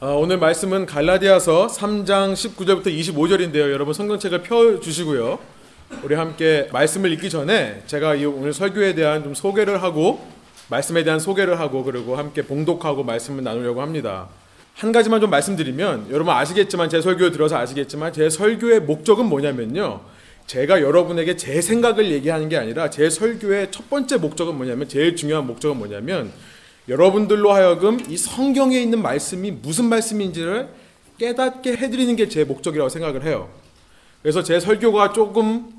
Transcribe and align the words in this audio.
어, 0.00 0.12
오늘 0.12 0.38
말씀은 0.38 0.86
갈라디아서 0.86 1.66
3장 1.66 2.32
19절부터 2.32 2.86
25절인데요. 2.86 3.72
여러분 3.72 3.92
성경책을 3.92 4.42
펴 4.42 4.78
주시고요. 4.78 5.40
우리 6.04 6.14
함께 6.14 6.68
말씀을 6.72 7.10
읽기 7.14 7.28
전에 7.28 7.82
제가 7.88 8.14
이 8.14 8.24
오늘 8.24 8.52
설교에 8.52 8.94
대한 8.94 9.24
좀 9.24 9.34
소개를 9.34 9.82
하고 9.82 10.24
말씀에 10.70 11.02
대한 11.02 11.18
소개를 11.18 11.58
하고 11.58 11.82
그리고 11.82 12.14
함께 12.14 12.42
봉독하고 12.42 13.02
말씀을 13.02 13.42
나누려고 13.42 13.82
합니다. 13.82 14.28
한 14.74 14.92
가지만 14.92 15.20
좀 15.20 15.30
말씀드리면 15.30 16.10
여러분 16.12 16.32
아시겠지만 16.32 16.88
제 16.90 17.00
설교 17.00 17.32
들어서 17.32 17.56
아시겠지만 17.56 18.12
제 18.12 18.30
설교의 18.30 18.82
목적은 18.82 19.26
뭐냐면요. 19.26 20.02
제가 20.46 20.80
여러분에게 20.80 21.34
제 21.34 21.60
생각을 21.60 22.12
얘기하는 22.12 22.48
게 22.48 22.56
아니라 22.56 22.88
제 22.88 23.10
설교의 23.10 23.72
첫 23.72 23.90
번째 23.90 24.18
목적은 24.18 24.54
뭐냐면 24.54 24.86
제일 24.88 25.16
중요한 25.16 25.44
목적은 25.48 25.76
뭐냐면 25.76 26.30
여러분들로 26.88 27.52
하여금 27.52 27.98
이 28.08 28.16
성경에 28.16 28.78
있는 28.80 29.02
말씀이 29.02 29.50
무슨 29.50 29.86
말씀인지를 29.86 30.68
깨닫게 31.18 31.76
해드리는 31.76 32.16
게 32.16 32.28
제 32.28 32.44
목적이라고 32.44 32.88
생각을 32.88 33.24
해요. 33.24 33.48
그래서 34.22 34.42
제 34.42 34.58
설교가 34.58 35.12
조금 35.12 35.70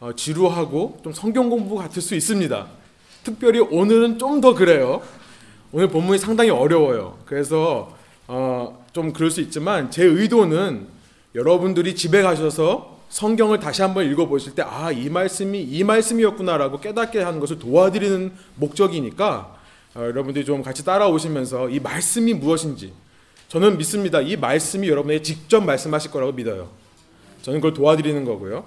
어, 0.00 0.12
지루하고 0.14 0.98
좀 1.02 1.12
성경 1.12 1.48
공부 1.48 1.76
같을 1.76 2.02
수 2.02 2.14
있습니다. 2.14 2.66
특별히 3.24 3.60
오늘은 3.60 4.18
좀 4.18 4.40
더 4.40 4.54
그래요. 4.54 5.02
오늘 5.72 5.88
본문이 5.88 6.18
상당히 6.18 6.50
어려워요. 6.50 7.18
그래서 7.26 7.94
어, 8.28 8.84
좀 8.92 9.12
그럴 9.12 9.30
수 9.30 9.40
있지만 9.40 9.90
제 9.90 10.04
의도는 10.04 10.88
여러분들이 11.34 11.94
집에 11.94 12.22
가셔서 12.22 12.96
성경을 13.08 13.60
다시 13.60 13.82
한번 13.82 14.10
읽어보실 14.10 14.54
때 14.54 14.62
아 14.62 14.90
이 14.92 15.08
말씀이 15.08 15.62
이 15.62 15.84
말씀이었구나라고 15.84 16.80
깨닫게 16.80 17.22
하는 17.22 17.38
것을 17.40 17.58
도와드리는 17.58 18.32
목적이니까 18.56 19.55
어, 19.96 20.02
여러분들이 20.02 20.44
좀 20.44 20.62
같이 20.62 20.84
따라오시면서 20.84 21.70
이 21.70 21.80
말씀이 21.80 22.34
무엇인지 22.34 22.92
저는 23.48 23.78
믿습니다. 23.78 24.20
이 24.20 24.36
말씀이 24.36 24.88
여러분에게 24.88 25.22
직접 25.22 25.64
말씀하실 25.64 26.10
거라고 26.10 26.32
믿어요. 26.32 26.68
저는 27.40 27.60
그걸 27.60 27.72
도와드리는 27.72 28.24
거고요. 28.24 28.64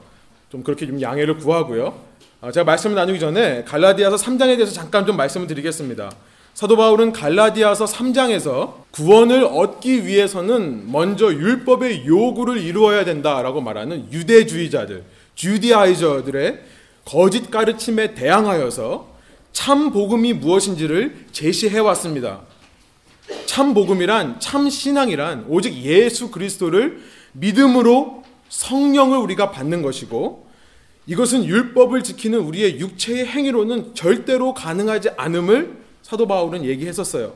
좀 0.49 0.63
그렇게 0.63 0.87
좀 0.87 0.99
양해를 0.99 1.37
구하고요. 1.37 1.93
어, 2.41 2.51
제가 2.51 2.63
말씀을 2.63 2.95
나누기 2.95 3.19
전에 3.19 3.63
갈라디아서 3.63 4.15
3장에 4.15 4.55
대해서 4.55 4.71
잠깐 4.71 5.05
좀 5.05 5.17
말씀을 5.17 5.45
드리겠습니다. 5.45 6.11
사도 6.55 6.75
바울은 6.75 7.11
갈라디아서 7.11 7.85
3장에서 7.85 8.73
구원을 8.91 9.43
얻기 9.43 10.07
위해서는 10.07 10.91
먼저 10.91 11.31
율법의 11.31 12.07
요구를 12.07 12.57
이루어야 12.57 13.05
된다라고 13.05 13.61
말하는 13.61 14.11
유대주의자들, 14.11 15.03
주디아이저들의 15.35 16.59
거짓 17.05 17.51
가르침에 17.51 18.15
대항하여서 18.15 19.18
참 19.51 19.91
복음이 19.91 20.33
무엇인지를 20.33 21.27
제시해 21.31 21.79
왔습니다. 21.79 22.41
참 23.45 23.73
복음이란 23.73 24.39
참 24.39 24.69
신앙이란 24.69 25.45
오직 25.49 25.73
예수 25.83 26.31
그리스도를 26.31 26.99
믿음으로 27.33 28.23
성령을 28.49 29.17
우리가 29.17 29.51
받는 29.51 29.81
것이고 29.81 30.47
이것은 31.05 31.45
율법을 31.45 32.03
지키는 32.03 32.39
우리의 32.39 32.79
육체의 32.79 33.25
행위로는 33.25 33.95
절대로 33.95 34.53
가능하지 34.53 35.09
않음을 35.17 35.77
사도 36.01 36.27
바울은 36.27 36.65
얘기했었어요. 36.65 37.33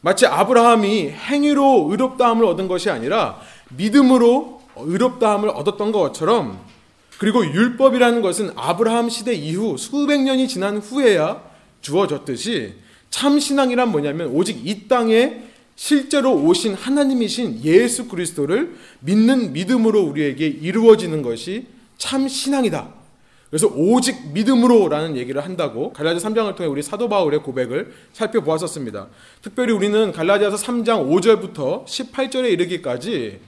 마치 0.00 0.26
아브라함이 0.26 1.10
행위로 1.10 1.88
의롭다함을 1.90 2.44
얻은 2.44 2.68
것이 2.68 2.88
아니라 2.88 3.40
믿음으로 3.70 4.62
의롭다함을 4.76 5.50
얻었던 5.50 5.92
것처럼 5.92 6.64
그리고 7.18 7.44
율법이라는 7.44 8.22
것은 8.22 8.52
아브라함 8.54 9.10
시대 9.10 9.34
이후 9.34 9.76
수백 9.76 10.22
년이 10.22 10.48
지난 10.48 10.78
후에야 10.78 11.42
주어졌듯이 11.80 12.74
참 13.10 13.38
신앙이란 13.40 13.90
뭐냐면 13.90 14.28
오직 14.28 14.66
이 14.66 14.86
땅에 14.88 15.42
실제로 15.74 16.34
오신 16.34 16.74
하나님이신 16.74 17.64
예수 17.64 18.08
그리스도를 18.08 18.74
믿는 19.00 19.52
믿음으로 19.52 20.02
우리에게 20.02 20.46
이루어지는 20.46 21.22
것이 21.22 21.66
참 21.96 22.28
신앙이다. 22.28 22.94
그래서 23.50 23.66
오직 23.68 24.32
믿음으로라는 24.32 25.16
얘기를 25.16 25.42
한다고 25.42 25.92
갈라디아 25.92 26.28
3장을 26.28 26.54
통해 26.54 26.68
우리 26.68 26.82
사도 26.82 27.08
바울의 27.08 27.42
고백을 27.42 27.92
살펴보았었습니다. 28.12 29.06
특별히 29.40 29.72
우리는 29.72 30.12
갈라디아서 30.12 30.56
3장 30.56 31.08
5절부터 31.08 31.86
18절에 31.86 32.52
이르기까지 32.52 33.40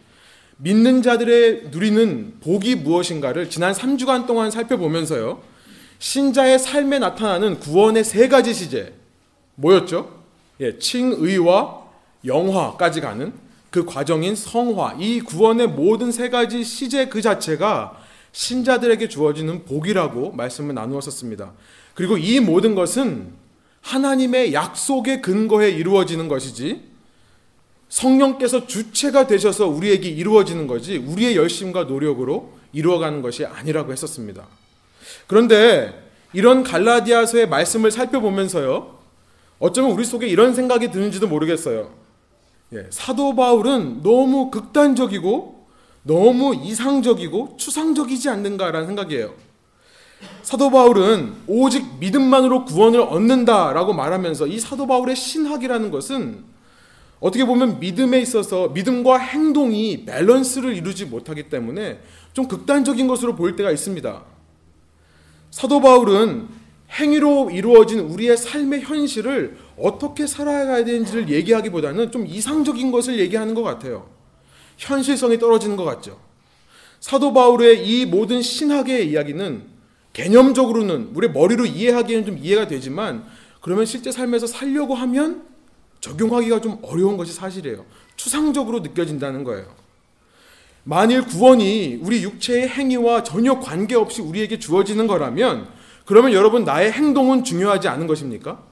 믿는 0.63 1.03
자들의 1.03 1.69
누리는 1.71 2.35
복이 2.41 2.77
무엇인가를 2.77 3.49
지난 3.49 3.73
3주간 3.73 4.27
동안 4.27 4.51
살펴보면서요. 4.51 5.41
신자의 5.99 6.59
삶에 6.59 6.99
나타나는 6.99 7.61
구원의 7.61 8.05
세 8.05 8.29
가지 8.29 8.53
시제 8.53 8.95
뭐였죠? 9.55 10.21
예, 10.61 10.79
칭의와 10.79 11.81
영화까지 12.27 13.01
가는 13.01 13.33
그 13.71 13.87
과정인 13.87 14.35
성화, 14.35 14.97
이 14.99 15.21
구원의 15.21 15.69
모든 15.69 16.13
세 16.13 16.29
가지 16.29 16.63
시제 16.63 17.07
그 17.07 17.23
자체가 17.23 17.99
신자들에게 18.33 19.09
주어지는 19.09 19.65
복이라고 19.65 20.33
말씀을 20.33 20.75
나누었었습니다. 20.75 21.53
그리고 21.95 22.19
이 22.19 22.39
모든 22.41 22.75
것은 22.75 23.33
하나님의 23.81 24.53
약속의 24.53 25.23
근거에 25.23 25.71
이루어지는 25.71 26.29
것이지 26.29 26.90
성령께서 27.91 28.67
주체가 28.67 29.27
되셔서 29.27 29.67
우리에게 29.67 30.09
이루어지는 30.09 30.67
거지 30.67 30.97
우리의 30.97 31.37
열심과 31.37 31.85
노력으로 31.85 32.53
이루어가는 32.73 33.21
것이 33.21 33.45
아니라고 33.45 33.93
했었습니다. 33.93 34.47
그런데 35.27 36.09
이런 36.33 36.63
갈라디아서의 36.63 37.49
말씀을 37.49 37.91
살펴보면서요. 37.91 38.99
어쩌면 39.59 39.91
우리 39.91 40.05
속에 40.05 40.27
이런 40.27 40.55
생각이 40.55 40.91
드는지도 40.91 41.27
모르겠어요. 41.27 41.91
예, 42.73 42.87
사도 42.91 43.35
바울은 43.35 44.03
너무 44.03 44.51
극단적이고 44.51 45.67
너무 46.05 46.55
이상적이고 46.55 47.57
추상적이지 47.59 48.29
않는가라는 48.29 48.87
생각이에요. 48.87 49.35
사도 50.43 50.71
바울은 50.71 51.35
오직 51.49 51.99
믿음만으로 51.99 52.65
구원을 52.67 53.01
얻는다라고 53.01 53.93
말하면서 53.93 54.47
이 54.47 54.61
사도 54.61 54.87
바울의 54.87 55.17
신학이라는 55.17 55.91
것은 55.91 56.50
어떻게 57.21 57.45
보면 57.45 57.81
믿음에 57.81 58.19
있어서 58.21 58.69
믿음과 58.69 59.19
행동이 59.19 60.05
밸런스를 60.07 60.75
이루지 60.75 61.05
못하기 61.07 61.45
때문에 61.51 62.01
좀 62.33 62.49
극단적인 62.49 63.07
것으로 63.07 63.37
보일 63.37 63.57
때가 63.57 63.71
있습니다. 63.71 64.25
사도 65.51 65.81
바울은 65.81 66.49
행위로 66.99 67.51
이루어진 67.51 68.01
우리의 68.01 68.37
삶의 68.37 68.83
현실을 68.83 69.57
어떻게 69.77 70.27
살아가야 70.27 70.85
되는지를 70.85 71.29
얘기하기보다는 71.29 72.11
좀 72.11 72.27
이상적인 72.27 72.91
것을 72.91 73.19
얘기하는 73.19 73.55
것 73.55 73.63
같아요. 73.63 74.09
현실성이 74.79 75.39
떨어지는 75.39 75.77
것 75.77 75.85
같죠. 75.85 76.19
사도 77.01 77.33
바울의 77.33 77.87
이 77.87 78.07
모든 78.07 78.43
신학의 78.43 79.09
이야기는 79.11 79.63
개념적으로는 80.13 81.11
우리 81.15 81.29
머리로 81.29 81.67
이해하기에는 81.67 82.27
좀 82.27 82.39
이해가 82.39 82.67
되지만 82.67 83.25
그러면 83.61 83.85
실제 83.85 84.11
삶에서 84.11 84.47
살려고 84.47 84.95
하면 84.95 85.50
적용하기가 86.01 86.61
좀 86.61 86.79
어려운 86.83 87.17
것이 87.17 87.33
사실이에요. 87.33 87.85
추상적으로 88.17 88.81
느껴진다는 88.81 89.45
거예요. 89.45 89.67
만일 90.83 91.23
구원이 91.23 92.01
우리 92.03 92.23
육체의 92.23 92.69
행위와 92.69 93.23
전혀 93.23 93.59
관계없이 93.61 94.23
우리에게 94.23 94.59
주어지는 94.59 95.07
거라면 95.07 95.69
그러면 96.07 96.33
여러분 96.33 96.65
나의 96.65 96.91
행동은 96.93 97.45
중요하지 97.45 97.89
않은 97.89 98.07
것입니까? 98.07 98.63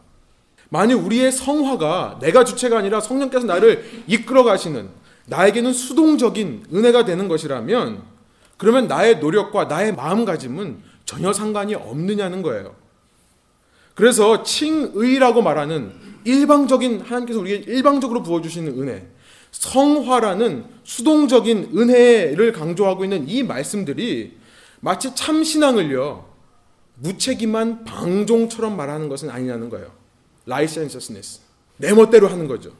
만일 0.70 0.96
우리의 0.96 1.32
성화가 1.32 2.18
내가 2.20 2.44
주체가 2.44 2.78
아니라 2.78 3.00
성령께서 3.00 3.46
나를 3.46 4.04
이끌어 4.06 4.42
가시는 4.42 4.88
나에게는 5.26 5.72
수동적인 5.72 6.66
은혜가 6.74 7.04
되는 7.04 7.28
것이라면 7.28 8.02
그러면 8.56 8.88
나의 8.88 9.18
노력과 9.18 9.66
나의 9.66 9.94
마음가짐은 9.94 10.82
전혀 11.04 11.32
상관이 11.32 11.74
없느냐는 11.74 12.42
거예요. 12.42 12.74
그래서 13.98 14.44
칭의라고 14.44 15.42
말하는 15.42 15.92
일방적인 16.22 17.00
하나님께서 17.00 17.40
우리에게 17.40 17.72
일방적으로 17.72 18.22
부어 18.22 18.40
주시는 18.40 18.80
은혜, 18.80 19.08
성화라는 19.50 20.66
수동적인 20.84 21.72
은혜를 21.76 22.52
강조하고 22.52 23.02
있는 23.02 23.28
이 23.28 23.42
말씀들이 23.42 24.36
마치 24.78 25.12
참 25.16 25.42
신앙을요 25.42 26.28
무책임한 26.94 27.84
방종처럼 27.84 28.76
말하는 28.76 29.08
것은 29.08 29.30
아니냐는 29.30 29.68
거예요. 29.68 29.90
licentiousness 30.46 31.40
내 31.78 31.92
멋대로 31.92 32.28
하는 32.28 32.46
거죠. 32.46 32.70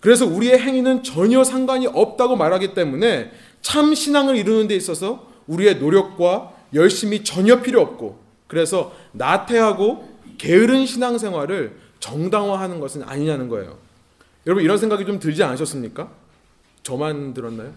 그래서 0.00 0.26
우리의 0.26 0.58
행위는 0.58 1.04
전혀 1.04 1.44
상관이 1.44 1.86
없다고 1.86 2.34
말하기 2.34 2.74
때문에 2.74 3.30
참 3.60 3.94
신앙을 3.94 4.34
이루는 4.34 4.66
데 4.66 4.74
있어서 4.74 5.24
우리의 5.46 5.76
노력과 5.76 6.52
열심이 6.74 7.22
전혀 7.22 7.62
필요 7.62 7.80
없고 7.80 8.18
그래서 8.48 8.92
나태하고 9.12 10.11
게으른 10.42 10.86
신앙생활을 10.86 11.76
정당화하는 12.00 12.80
것은 12.80 13.04
아니냐는 13.04 13.48
거예요. 13.48 13.78
여러분 14.44 14.64
이런 14.64 14.76
생각이 14.76 15.06
좀 15.06 15.20
들지 15.20 15.44
않으셨습니까? 15.44 16.10
저만 16.82 17.32
들었나요? 17.32 17.72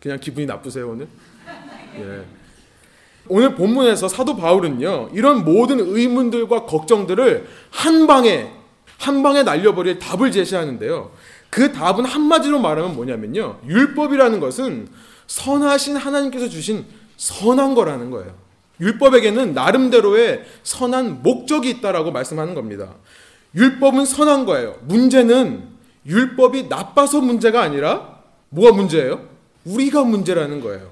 그냥 0.00 0.18
기분이 0.18 0.44
나쁘세요 0.44 0.90
오늘? 0.90 1.06
예. 1.98 2.24
오늘 3.28 3.54
본문에서 3.54 4.08
사도 4.08 4.34
바울은요 4.36 5.10
이런 5.12 5.44
모든 5.44 5.78
의문들과 5.78 6.66
걱정들을 6.66 7.46
한 7.70 8.08
방에 8.08 8.52
한 8.98 9.22
방에 9.22 9.44
날려버릴 9.44 10.00
답을 10.00 10.32
제시하는데요. 10.32 11.12
그 11.48 11.72
답은 11.72 12.04
한마디로 12.04 12.58
말하면 12.58 12.96
뭐냐면요. 12.96 13.60
율법이라는 13.68 14.40
것은 14.40 14.88
선하신 15.28 15.96
하나님께서 15.96 16.48
주신 16.48 16.84
선한 17.16 17.76
거라는 17.76 18.10
거예요. 18.10 18.45
율법에게는 18.80 19.54
나름대로의 19.54 20.44
선한 20.62 21.22
목적이 21.22 21.70
있다라고 21.70 22.12
말씀하는 22.12 22.54
겁니다. 22.54 22.94
율법은 23.54 24.04
선한 24.04 24.44
거예요. 24.44 24.76
문제는 24.82 25.64
율법이 26.06 26.68
나빠서 26.68 27.20
문제가 27.20 27.62
아니라 27.62 28.20
뭐가 28.50 28.76
문제예요? 28.76 29.28
우리가 29.64 30.04
문제라는 30.04 30.60
거예요. 30.60 30.90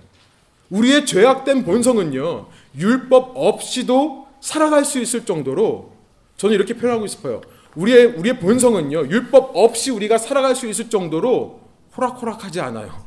우리의 0.71 1.07
죄악된 1.07 1.65
본성은요, 1.65 2.47
율법 2.79 3.33
없이도 3.37 4.27
살아갈 4.41 4.85
수 4.85 4.99
있을 4.99 5.25
정도로 5.25 5.93
저는 6.37 6.55
이렇게 6.55 6.75
표현하고 6.75 7.07
싶어요. 7.07 7.43
우리의, 7.77 8.07
우리의 8.07 8.41
본성은요, 8.41 9.07
율법 9.09 9.53
없이 9.55 9.91
우리가 9.91 10.19
살아갈 10.19 10.57
수 10.57 10.67
있을 10.67 10.91
정도로 10.91 11.61
호락호락하지 11.97 12.61
않아요. 12.61 13.05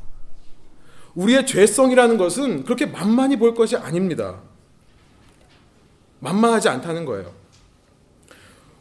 우리의 1.16 1.46
죄성이라는 1.46 2.18
것은 2.18 2.64
그렇게 2.64 2.86
만만히 2.86 3.38
볼 3.38 3.56
것이 3.56 3.76
아닙니다. 3.76 4.42
만만하지 6.20 6.70
않다는 6.70 7.06
거예요. 7.06 7.32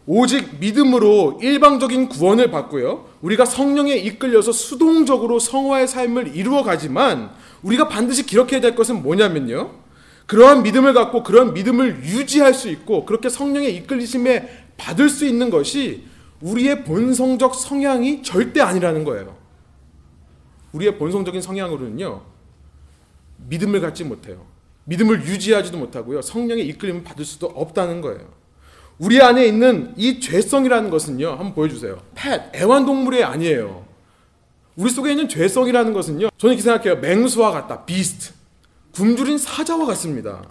오직 0.07 0.61
믿음으로 0.61 1.41
일방적인 1.43 2.09
구원을 2.09 2.51
받고요. 2.51 3.07
우리가 3.23 3.45
성령에 3.45 3.95
이끌려서 3.95 4.53
수동적으로 4.53 5.41
성화의 5.41 5.89
삶을 5.89 6.37
이루어 6.37 6.63
가지만 6.63 7.31
우리가 7.63 7.89
반드시 7.89 8.25
기억해야 8.25 8.61
될 8.61 8.77
것은 8.77 9.03
뭐냐면요. 9.03 9.73
그러한 10.27 10.63
믿음을 10.63 10.93
갖고 10.93 11.23
그런 11.23 11.55
믿음을 11.55 12.05
유지할 12.05 12.55
수 12.55 12.69
있고 12.69 13.05
그렇게 13.05 13.29
성령의 13.29 13.75
이끌리심에 13.77 14.67
받을 14.77 15.09
수 15.09 15.27
있는 15.27 15.51
것이 15.51 16.05
우리의 16.41 16.85
본성적 16.85 17.55
성향이 17.55 18.23
절대 18.23 18.61
아니라는 18.61 19.05
거예요. 19.05 19.37
우리의 20.73 20.99
본성적인 20.99 21.41
성향으로는요. 21.41 22.23
믿음을 23.49 23.81
갖지 23.81 24.05
못해요. 24.05 24.45
믿음을 24.87 25.25
유지하지도 25.25 25.79
못하고요. 25.79 26.23
성령의 26.23 26.67
이끌림을 26.69 27.05
받을 27.05 27.25
수도 27.25 27.47
없다는 27.47 28.01
거예요. 28.01 28.21
우리 28.99 29.21
안에 29.21 29.45
있는 29.47 29.93
이 29.97 30.21
죄성이라는 30.21 30.89
것은요. 30.91 31.29
한번 31.31 31.55
보여주세요. 31.55 31.99
펫, 32.15 32.55
애완동물이 32.55 33.23
아니에요. 33.23 33.85
우리 34.77 34.91
속에 34.91 35.11
있는 35.11 35.29
죄성이라는 35.29 35.93
것은요. 35.93 36.29
저는 36.39 36.55
이렇게 36.55 36.63
생각해요. 36.63 36.97
맹수와 37.01 37.51
같다. 37.51 37.85
비스트. 37.85 38.33
굶주린 38.95 39.37
사자와 39.39 39.85
같습니다. 39.87 40.43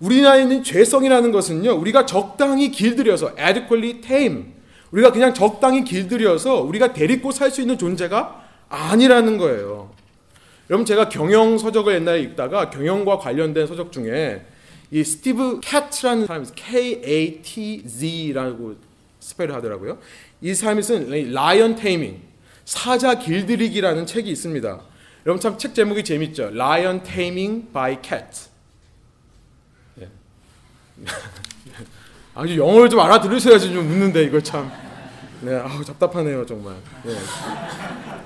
우리 0.00 0.24
안에 0.24 0.42
있는 0.42 0.62
죄성이라는 0.62 1.32
것은요. 1.32 1.72
우리가 1.74 2.06
적당히 2.06 2.70
길들여서 2.70 3.32
adequately 3.38 4.00
tame. 4.00 4.44
우리가 4.92 5.12
그냥 5.12 5.34
적당히 5.34 5.82
길들여서 5.84 6.62
우리가 6.62 6.92
데리고 6.92 7.32
살 7.32 7.50
수 7.50 7.60
있는 7.60 7.78
존재가 7.78 8.44
아니라는 8.68 9.38
거예요. 9.38 9.89
여러분 10.70 10.86
제가 10.86 11.08
경영 11.08 11.58
서적을 11.58 11.96
옛날에 11.96 12.20
읽다가 12.20 12.70
경영과 12.70 13.18
관련된 13.18 13.66
서적 13.66 13.90
중에 13.90 14.46
이 14.92 15.02
스티브 15.02 15.60
캣츠라는 15.60 16.26
사람이 16.26 16.46
K 16.54 17.02
A 17.04 17.42
T 17.42 17.82
Z라고 17.86 18.76
spell을 19.18 19.52
하더라고요. 19.54 19.98
이 20.40 20.54
사람이 20.54 20.82
쓴 20.82 21.32
Lion 21.32 21.74
Taming 21.74 22.20
사자 22.64 23.18
길들이기라는 23.18 24.06
책이 24.06 24.30
있습니다. 24.30 24.80
여러분 25.26 25.40
참 25.40 25.58
책 25.58 25.74
제목이 25.74 26.04
재밌죠. 26.04 26.50
Taming 27.02 27.72
by 27.72 27.98
Cat. 28.00 28.48
예. 30.00 30.08
아주 32.34 32.56
영어를 32.56 32.88
좀 32.88 33.00
알아들으셔야지 33.00 33.72
좀 33.72 33.78
웃는데 33.90 34.22
이거 34.22 34.40
참. 34.40 34.70
네, 35.40 35.56
아우 35.56 35.84
답답하네요 35.84 36.46
정말. 36.46 36.74
예. 37.06 37.16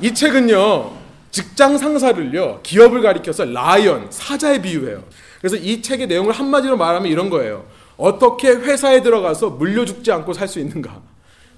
이 0.06 0.12
책은요 0.12 1.03
직장 1.34 1.76
상사를요 1.78 2.60
기업을 2.62 3.02
가리켜서 3.02 3.44
라이언 3.44 4.06
사자에 4.10 4.62
비유해요. 4.62 5.02
그래서 5.40 5.56
이 5.56 5.82
책의 5.82 6.06
내용을 6.06 6.32
한마디로 6.32 6.76
말하면 6.76 7.10
이런 7.10 7.28
거예요. 7.28 7.64
어떻게 7.96 8.50
회사에 8.50 9.02
들어가서 9.02 9.50
물려 9.50 9.84
죽지 9.84 10.12
않고 10.12 10.32
살 10.32 10.46
수 10.46 10.60
있는가. 10.60 11.02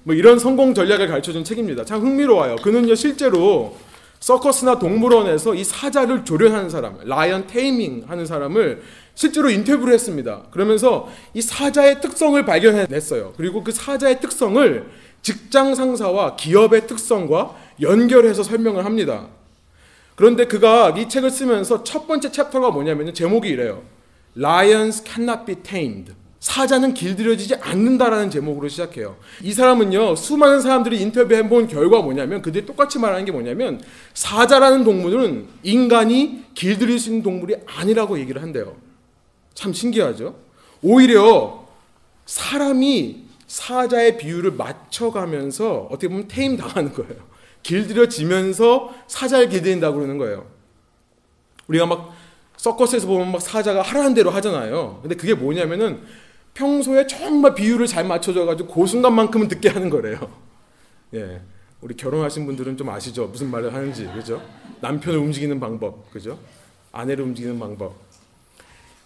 뭐 0.01 0.15
이런 0.15 0.39
성공 0.39 0.73
전략을 0.73 1.07
가르쳐준 1.07 1.43
책입니다. 1.43 1.85
참 1.85 2.01
흥미로워요. 2.01 2.55
그는요 2.55 2.95
실제로 2.95 3.77
서커스나 4.19 4.79
동물원에서 4.79 5.53
이 5.53 5.63
사자를 5.63 6.25
조련하는 6.25 6.71
사람, 6.71 6.97
lion 7.03 7.45
taming 7.45 8.05
하는 8.07 8.25
사람을 8.25 8.81
실제로 9.13 9.51
인터뷰를 9.51 9.93
했습니다. 9.93 10.45
그러면서 10.49 11.07
이 11.35 11.41
사자의 11.43 12.01
특성을 12.01 12.43
발견해냈어요. 12.43 13.33
그리고 13.37 13.63
그 13.63 13.71
사자의 13.71 14.21
특성을 14.21 14.89
직장 15.21 15.75
상사와 15.75 16.35
기업의 16.35 16.87
특성과 16.87 17.55
연결해서 17.79 18.41
설명을 18.41 18.83
합니다. 18.83 19.27
그런데 20.17 20.45
그가 20.47 20.95
이 20.97 21.07
책을 21.07 21.29
쓰면서 21.29 21.83
첫 21.83 22.07
번째 22.07 22.31
챕터가 22.31 22.71
뭐냐면 22.71 23.13
제목이 23.13 23.49
이래요. 23.49 23.83
Lions 24.35 25.03
cannot 25.05 25.45
be 25.45 25.55
tamed. 25.61 26.13
사자는 26.39 26.95
길들여지지 26.95 27.55
않는다라는 27.55 28.31
제목으로 28.31 28.67
시작해요. 28.67 29.15
이 29.43 29.53
사람은요, 29.53 30.15
수많은 30.15 30.61
사람들이 30.61 30.99
인터뷰해 31.01 31.47
본 31.47 31.67
결과 31.67 32.01
뭐냐면, 32.01 32.41
그들이 32.41 32.65
똑같이 32.65 32.97
말하는 32.97 33.25
게 33.25 33.31
뭐냐면, 33.31 33.79
사자라는 34.15 34.83
동물은 34.83 35.47
인간이 35.61 36.45
길들일 36.55 36.97
수 36.97 37.09
있는 37.09 37.21
동물이 37.21 37.55
아니라고 37.67 38.17
얘기를 38.17 38.41
한대요. 38.41 38.75
참 39.53 39.71
신기하죠? 39.71 40.35
오히려 40.81 41.67
사람이 42.25 43.23
사자의 43.45 44.17
비율을 44.17 44.53
맞춰가면서 44.53 45.89
어떻게 45.91 46.07
보면 46.07 46.27
테임 46.27 46.57
당하는 46.57 46.91
거예요. 46.91 47.36
길들여지면서 47.63 48.93
사자를 49.07 49.49
길들인다고 49.49 49.95
그러는 49.95 50.17
거예요. 50.17 50.45
우리가 51.67 51.85
막 51.85 52.13
서커스에서 52.57 53.07
보면 53.07 53.31
막 53.31 53.41
사자가 53.41 53.81
하라는 53.81 54.13
대로 54.13 54.31
하잖아요. 54.31 54.99
근데 55.01 55.15
그게 55.15 55.33
뭐냐면은 55.33 56.01
평소에 56.53 57.05
정말 57.05 57.53
비율을 57.53 57.85
잘 57.85 58.05
맞춰줘가지고 58.05 58.73
그 58.73 58.87
순간만큼은 58.87 59.47
듣게 59.47 59.69
하는 59.69 59.89
거래요. 59.89 60.17
예. 61.13 61.41
우리 61.81 61.95
결혼하신 61.95 62.47
분들은 62.47 62.77
좀 62.77 62.89
아시죠? 62.89 63.27
무슨 63.27 63.51
말을 63.51 63.73
하는지, 63.73 64.09
그죠? 64.15 64.41
남편을 64.81 65.19
움직이는 65.19 65.59
방법, 65.59 66.09
그죠? 66.11 66.39
아내를 66.91 67.23
움직이는 67.23 67.59
방법. 67.59 67.95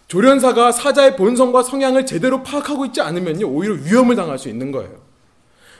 조련사가 0.08 0.72
사자의 0.72 1.16
본성과 1.16 1.62
성향을 1.62 2.06
제대로 2.06 2.42
파악하고 2.42 2.86
있지 2.86 3.02
않으면요, 3.02 3.46
오히려 3.46 3.74
위험을 3.74 4.16
당할 4.16 4.38
수 4.38 4.48
있는 4.48 4.72
거예요. 4.72 5.11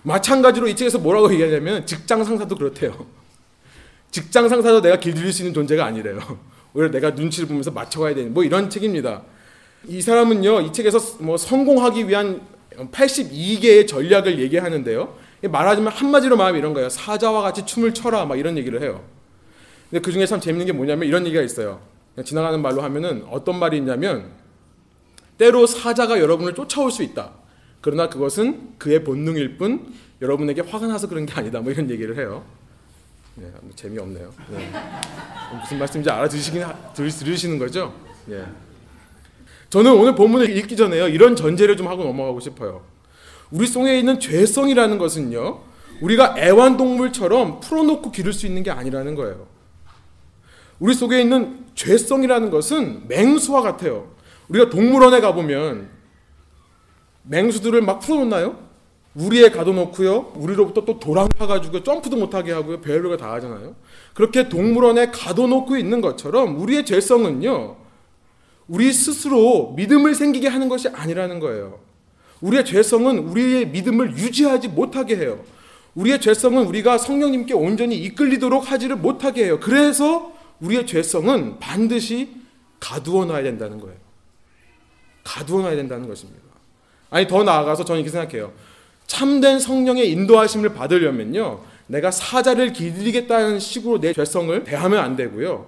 마찬가지로 0.02 0.68
이 0.68 0.76
책에서 0.76 0.98
뭐라고 0.98 1.32
얘기하냐면, 1.32 1.86
직장 1.86 2.24
상사도 2.24 2.56
그렇대요. 2.56 3.06
직장 4.10 4.48
상사도 4.48 4.82
내가 4.82 4.98
길들일 4.98 5.32
수 5.32 5.42
있는 5.42 5.54
존재가 5.54 5.84
아니래요. 5.84 6.18
오히려 6.74 6.90
내가 6.90 7.10
눈치를 7.10 7.48
보면서 7.48 7.70
맞춰가야 7.70 8.14
되는, 8.14 8.34
뭐 8.34 8.44
이런 8.44 8.68
책입니다. 8.68 9.22
이 9.86 10.00
사람은요, 10.02 10.60
이 10.62 10.72
책에서 10.72 11.18
뭐 11.20 11.36
성공하기 11.36 12.08
위한 12.08 12.40
82개의 12.76 13.86
전략을 13.86 14.38
얘기하는데요. 14.38 15.16
말하자면 15.42 15.92
한마디로 15.92 16.36
말하면 16.36 16.58
이런 16.58 16.72
거예요. 16.72 16.88
사자와 16.88 17.42
같이 17.42 17.66
춤을 17.66 17.94
춰라. 17.94 18.24
막 18.26 18.38
이런 18.38 18.56
얘기를 18.56 18.80
해요. 18.80 19.04
근데 19.90 20.00
그 20.00 20.12
중에 20.12 20.24
참 20.24 20.40
재밌는 20.40 20.66
게 20.66 20.72
뭐냐면 20.72 21.08
이런 21.08 21.26
얘기가 21.26 21.42
있어요. 21.42 21.80
지나가는 22.24 22.62
말로 22.62 22.80
하면은 22.82 23.26
어떤 23.28 23.58
말이 23.58 23.76
있냐면 23.76 24.30
때로 25.36 25.66
사자가 25.66 26.20
여러분을 26.20 26.54
쫓아올 26.54 26.92
수 26.92 27.02
있다. 27.02 27.32
그러나 27.82 28.08
그것은 28.08 28.78
그의 28.78 29.04
본능일 29.04 29.58
뿐 29.58 29.92
여러분에게 30.22 30.62
화가 30.62 30.86
나서 30.86 31.08
그런 31.08 31.26
게 31.26 31.34
아니다. 31.34 31.60
뭐 31.60 31.72
이런 31.72 31.90
얘기를 31.90 32.16
해요. 32.16 32.44
네, 33.34 33.50
뭐 33.60 33.70
재미없네요. 33.74 34.32
네. 34.50 34.70
무슨 35.60 35.78
말씀인지 35.78 36.08
알아들으시긴 36.08 36.64
들으시는 36.94 37.58
거죠? 37.58 37.92
예. 38.30 38.44
저는 39.68 39.92
오늘 39.92 40.14
본문을 40.14 40.56
읽기 40.56 40.76
전에요. 40.76 41.08
이런 41.08 41.34
전제를 41.34 41.76
좀 41.76 41.88
하고 41.88 42.04
넘어가고 42.04 42.40
싶어요. 42.40 42.82
우리 43.50 43.66
속에 43.66 43.98
있는 43.98 44.20
죄성이라는 44.20 44.98
것은요. 44.98 45.60
우리가 46.02 46.34
애완동물처럼 46.38 47.60
풀어놓고 47.60 48.12
기를 48.12 48.32
수 48.32 48.46
있는 48.46 48.62
게 48.62 48.70
아니라는 48.70 49.14
거예요. 49.14 49.46
우리 50.78 50.94
속에 50.94 51.20
있는 51.20 51.64
죄성이라는 51.74 52.50
것은 52.50 53.08
맹수와 53.08 53.62
같아요. 53.62 54.10
우리가 54.48 54.70
동물원에 54.70 55.20
가보면 55.20 55.88
맹수들을 57.24 57.82
막 57.82 58.00
풀어놓나요? 58.00 58.58
우리에 59.14 59.50
가둬놓고요. 59.50 60.32
우리로부터 60.36 60.84
또 60.84 60.98
도랑파가지고 60.98 61.82
점프도 61.82 62.16
못하게 62.16 62.52
하고요. 62.52 62.80
별별거 62.80 63.16
다 63.18 63.32
하잖아요. 63.34 63.74
그렇게 64.14 64.48
동물원에 64.48 65.10
가둬놓고 65.10 65.76
있는 65.76 66.00
것처럼 66.00 66.60
우리의 66.60 66.86
죄성은요. 66.86 67.76
우리 68.68 68.92
스스로 68.92 69.74
믿음을 69.76 70.14
생기게 70.14 70.48
하는 70.48 70.68
것이 70.68 70.88
아니라는 70.88 71.40
거예요. 71.40 71.80
우리의 72.40 72.64
죄성은 72.64 73.18
우리의 73.18 73.68
믿음을 73.68 74.16
유지하지 74.16 74.68
못하게 74.68 75.16
해요. 75.16 75.44
우리의 75.94 76.20
죄성은 76.20 76.66
우리가 76.66 76.96
성령님께 76.96 77.52
온전히 77.54 77.96
이끌리도록 77.96 78.70
하지를 78.70 78.96
못하게 78.96 79.44
해요. 79.44 79.60
그래서 79.60 80.32
우리의 80.60 80.86
죄성은 80.86 81.58
반드시 81.58 82.34
가두어 82.80 83.26
놔야 83.26 83.42
된다는 83.42 83.78
거예요. 83.78 83.96
가두어 85.22 85.62
놔야 85.62 85.76
된다는 85.76 86.08
것입니다. 86.08 86.41
아니 87.12 87.28
더 87.28 87.44
나아가서 87.44 87.84
저는 87.84 88.00
이렇게 88.00 88.10
생각해요. 88.10 88.52
참된 89.06 89.60
성령의 89.60 90.10
인도하심을 90.10 90.70
받으려면요. 90.72 91.60
내가 91.86 92.10
사자를 92.10 92.72
기르겠다는 92.72 93.60
식으로 93.60 94.00
내 94.00 94.14
죄성을 94.14 94.64
대하면 94.64 94.98
안 94.98 95.14
되고요. 95.14 95.66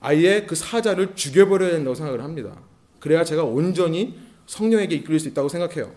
아예 0.00 0.42
그 0.42 0.56
사자를 0.56 1.14
죽여버려야 1.14 1.70
된다고 1.70 1.94
생각을 1.94 2.24
합니다. 2.24 2.56
그래야 2.98 3.22
제가 3.22 3.44
온전히 3.44 4.18
성령에게 4.46 4.96
이끌릴 4.96 5.20
수 5.20 5.28
있다고 5.28 5.48
생각해요. 5.48 5.92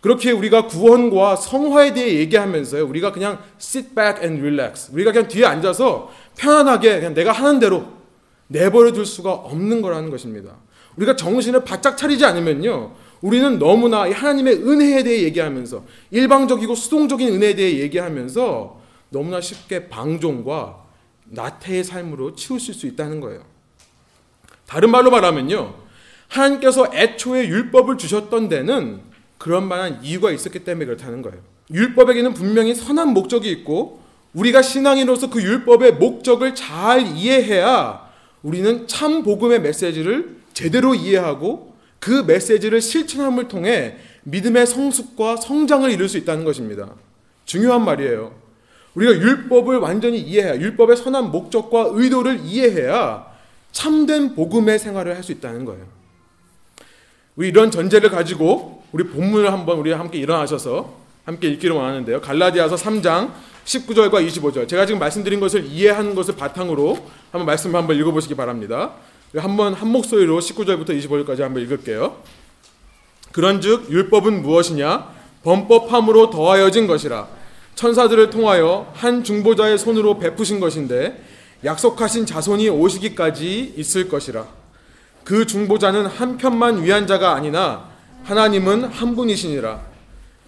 그렇게 0.00 0.30
우리가 0.30 0.66
구원과 0.68 1.34
성화에 1.36 1.92
대해 1.92 2.18
얘기하면서요. 2.20 2.86
우리가 2.86 3.10
그냥 3.10 3.40
sit 3.60 3.94
back 3.96 4.22
and 4.22 4.40
relax. 4.40 4.92
우리가 4.92 5.10
그냥 5.10 5.26
뒤에 5.26 5.44
앉아서 5.44 6.12
편안하게 6.36 6.96
그냥 7.00 7.14
내가 7.14 7.32
하는 7.32 7.58
대로 7.58 7.86
내버려 8.46 8.92
둘 8.92 9.06
수가 9.06 9.32
없는 9.32 9.82
거라는 9.82 10.10
것입니다. 10.10 10.56
우리가 10.96 11.16
정신을 11.16 11.64
바짝 11.64 11.96
차리지 11.96 12.24
않으면요. 12.24 13.01
우리는 13.22 13.58
너무나 13.58 14.10
하나님의 14.10 14.56
은혜에 14.56 15.04
대해 15.04 15.22
얘기하면서 15.22 15.84
일방적이고 16.10 16.74
수동적인 16.74 17.28
은혜에 17.28 17.54
대해 17.54 17.78
얘기하면서 17.78 18.80
너무나 19.10 19.40
쉽게 19.40 19.88
방종과 19.88 20.82
나태의 21.24 21.84
삶으로 21.84 22.34
치우칠 22.34 22.74
수 22.74 22.86
있다는 22.86 23.20
거예요. 23.20 23.42
다른 24.66 24.90
말로 24.90 25.10
말하면요. 25.10 25.74
하나님께서 26.28 26.90
애초에 26.92 27.46
율법을 27.46 27.96
주셨던 27.96 28.48
데는 28.48 29.00
그런 29.38 29.68
만한 29.68 30.00
이유가 30.02 30.30
있었기 30.30 30.60
때문에 30.60 30.86
그렇다는 30.86 31.22
거예요. 31.22 31.38
율법에게는 31.70 32.34
분명히 32.34 32.74
선한 32.74 33.12
목적이 33.12 33.50
있고 33.50 34.00
우리가 34.34 34.62
신앙인으로서 34.62 35.30
그 35.30 35.42
율법의 35.42 35.94
목적을 35.94 36.54
잘 36.54 37.06
이해해야 37.06 38.10
우리는 38.42 38.86
참 38.88 39.22
복음의 39.22 39.60
메시지를 39.60 40.38
제대로 40.54 40.94
이해하고 40.94 41.71
그 42.02 42.24
메시지를 42.26 42.80
실천함을 42.80 43.46
통해 43.46 43.94
믿음의 44.24 44.66
성숙과 44.66 45.36
성장을 45.36 45.88
이룰 45.88 46.08
수 46.08 46.18
있다는 46.18 46.44
것입니다. 46.44 46.88
중요한 47.44 47.84
말이에요. 47.84 48.34
우리가 48.94 49.12
율법을 49.12 49.78
완전히 49.78 50.18
이해해야 50.18 50.56
율법의 50.56 50.96
선한 50.96 51.30
목적과 51.30 51.90
의도를 51.92 52.40
이해해야 52.42 53.24
참된 53.70 54.34
복음의 54.34 54.80
생활을 54.80 55.14
할 55.14 55.22
수 55.22 55.30
있다는 55.30 55.64
거예요. 55.64 55.86
우리 57.36 57.48
이런 57.48 57.70
전제를 57.70 58.10
가지고 58.10 58.82
우리 58.90 59.04
본문을 59.04 59.52
한번 59.52 59.78
우리 59.78 59.92
함께 59.92 60.18
일어나셔서 60.18 61.02
함께 61.24 61.50
읽기를 61.50 61.76
원하는데요. 61.76 62.20
갈라디아서 62.20 62.74
3장 62.74 63.30
19절과 63.64 64.26
25절. 64.26 64.66
제가 64.66 64.86
지금 64.86 64.98
말씀드린 64.98 65.38
것을 65.38 65.64
이해하는 65.66 66.16
것을 66.16 66.34
바탕으로 66.34 66.98
한번 67.30 67.46
말씀 67.46 67.72
한번 67.76 67.96
읽어보시기 67.96 68.34
바랍니다. 68.34 68.96
한번 69.36 69.72
한 69.72 69.88
목소리로 69.88 70.40
19절부터 70.40 70.90
25절까지 70.90 71.40
한번 71.40 71.62
읽을게요. 71.62 72.16
그런즉 73.32 73.90
율법은 73.90 74.42
무엇이냐? 74.42 75.10
범법함으로 75.42 76.30
더하여진 76.30 76.86
것이라. 76.86 77.28
천사들을 77.74 78.30
통하여 78.30 78.92
한 78.94 79.24
중보자의 79.24 79.78
손으로 79.78 80.18
베푸신 80.18 80.60
것인데 80.60 81.24
약속하신 81.64 82.26
자손이 82.26 82.68
오시기까지 82.68 83.74
있을 83.76 84.08
것이라. 84.08 84.46
그 85.24 85.46
중보자는 85.46 86.06
한 86.06 86.36
편만 86.36 86.82
위한 86.82 87.06
자가 87.06 87.34
아니나 87.34 87.88
하나님은 88.24 88.84
한 88.84 89.16
분이시니라. 89.16 89.80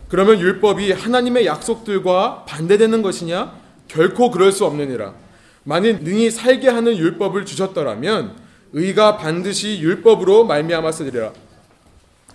그러면 0.08 0.38
율법이 0.38 0.92
하나님의 0.92 1.46
약속들과 1.46 2.44
반대되는 2.46 3.02
것이냐? 3.02 3.54
결코 3.88 4.30
그럴 4.30 4.52
수 4.52 4.64
없느니라. 4.64 5.14
만일 5.62 6.00
능히 6.00 6.30
살게 6.30 6.68
하는 6.68 6.96
율법을 6.96 7.46
주셨더라면 7.46 8.43
의가 8.74 9.18
반드시 9.18 9.78
율법으로 9.80 10.44
말미암았으리라. 10.46 11.32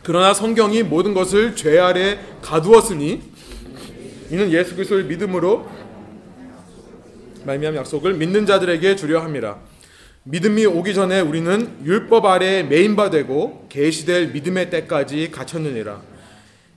그러나 0.04 0.34
성경이 0.34 0.84
모든 0.84 1.14
것을 1.14 1.54
죄 1.58 1.78
아래 1.78 2.18
가두었으니 2.42 3.22
이는 4.32 4.50
예수 4.52 4.74
그리스도를 4.74 5.04
믿음으로 5.04 5.68
말미암 7.44 7.76
약속을 7.76 8.14
믿는 8.14 8.46
자들에게 8.46 8.96
주려 8.96 9.20
함이라. 9.20 9.58
믿음이 10.24 10.66
오기 10.66 10.94
전에 10.94 11.20
우리는 11.20 11.76
율법 11.84 12.26
아래 12.26 12.64
메인바 12.64 13.10
되고 13.10 13.66
계시될 13.68 14.30
믿음의 14.30 14.70
때까지 14.70 15.32
갇혔느니라. 15.32 16.02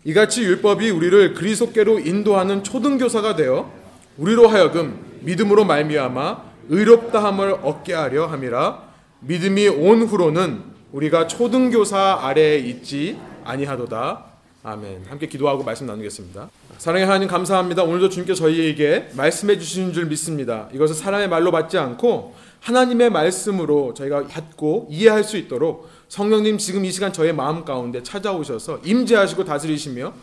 이같이 0.04 0.42
율법이 0.42 0.90
우리를 0.90 1.35
그리스도께로 1.35 2.00
인도하는 2.00 2.64
초등교사가 2.64 3.37
되어 3.37 3.73
우리로 4.16 4.49
하여금 4.49 4.99
믿음으로 5.21 5.64
말미암아 5.64 6.42
의롭다함을 6.69 7.52
얻게 7.62 7.95
하려 7.95 8.26
함이라. 8.26 8.91
믿음이 9.25 9.69
온 9.69 10.02
후로는 10.02 10.64
우리가 10.91 11.29
초등교사 11.29 12.19
아래에 12.23 12.59
있지 12.59 13.17
아니하도다. 13.45 14.25
아멘. 14.64 15.05
함께 15.09 15.29
기도하고 15.29 15.62
말씀 15.62 15.87
나누겠습니다. 15.87 16.50
사랑의 16.79 17.07
하나님 17.07 17.29
감사합니다. 17.29 17.85
오늘도 17.85 18.09
주님께 18.09 18.35
저희에게 18.35 19.11
말씀해 19.14 19.59
주시는 19.59 19.93
줄 19.93 20.07
믿습니다. 20.07 20.69
이것을 20.73 20.97
사람의 20.97 21.29
말로 21.29 21.52
받지 21.52 21.79
않고 21.79 22.35
하나님의 22.61 23.11
말씀으로 23.11 23.95
저희가 23.95 24.26
받고 24.26 24.88
이해할 24.91 25.23
수 25.23 25.37
있도록 25.37 25.88
성령님 26.09 26.59
지금 26.59 26.85
이 26.85 26.91
시간 26.91 27.12
저의 27.12 27.33
마음 27.33 27.64
가운데 27.64 28.02
찾아오셔서 28.02 28.81
임재하시고 28.85 29.45
다스리시며 29.45 30.14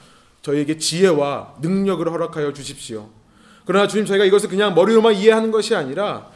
저희에게 0.42 0.78
지혜와 0.78 1.56
능력을 1.62 2.06
허락하여 2.10 2.52
주십시오. 2.52 3.08
그러나 3.64 3.88
주님 3.88 4.06
저희가 4.06 4.26
이것을 4.26 4.50
그냥 4.50 4.76
머리로만 4.76 5.16
이해하는 5.16 5.52
것이 5.52 5.74
아니라 5.76 6.28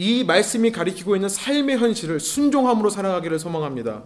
이 0.00 0.24
말씀이 0.24 0.72
가리키고 0.72 1.14
있는 1.14 1.28
삶의 1.28 1.76
현실을 1.76 2.20
순종함으로 2.20 2.88
살아가기를 2.88 3.38
소망합니다. 3.38 4.02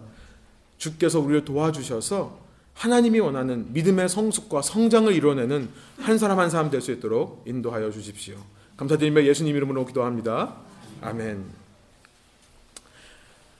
주께서 0.77 1.21
우리를 1.21 1.45
도와주셔서 1.45 2.37
하나님이 2.73 3.21
원하는 3.21 3.71
믿음의 3.71 4.09
성숙과 4.09 4.61
성장을 4.61 5.13
이뤄내는 5.13 5.69
한 6.01 6.17
사람 6.17 6.39
한 6.39 6.49
사람 6.49 6.69
될 6.69 6.81
수 6.81 6.91
있도록 6.91 7.45
인도하여 7.47 7.91
주십시오. 7.91 8.35
감사드리며 8.75 9.23
예수님 9.23 9.55
이름으로 9.55 9.85
기도합니다. 9.85 10.57
아멘. 10.99 11.45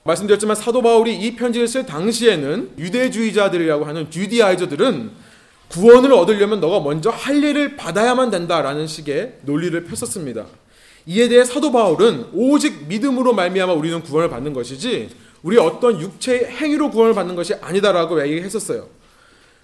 말씀드렸지만 0.03 0.57
사도 0.57 0.81
바울이 0.81 1.15
이 1.15 1.37
편지를 1.37 1.69
쓸 1.69 1.85
당시에는 1.85 2.73
유대주의자들이라고 2.77 3.85
하는 3.85 4.11
주디아이저들은 4.11 5.11
구원을 5.69 6.11
얻으려면 6.11 6.59
너가 6.59 6.81
먼저 6.81 7.09
할례를 7.09 7.77
받아야만 7.77 8.29
된다라는 8.29 8.87
식의 8.87 9.39
논리를 9.43 9.81
폈었습니다. 9.85 10.45
이에 11.07 11.27
대해 11.27 11.43
사도 11.43 11.71
바울은 11.71 12.29
오직 12.33 12.87
믿음으로 12.87 13.33
말미암아 13.33 13.73
우리는 13.73 14.01
구원을 14.01 14.29
받는 14.29 14.53
것이지 14.53 15.09
우리 15.43 15.57
어떤 15.57 16.01
육체의 16.01 16.45
행위로 16.45 16.89
구원을 16.89 17.13
받는 17.13 17.35
것이 17.35 17.53
아니다라고 17.55 18.21
얘기했었어요. 18.27 18.87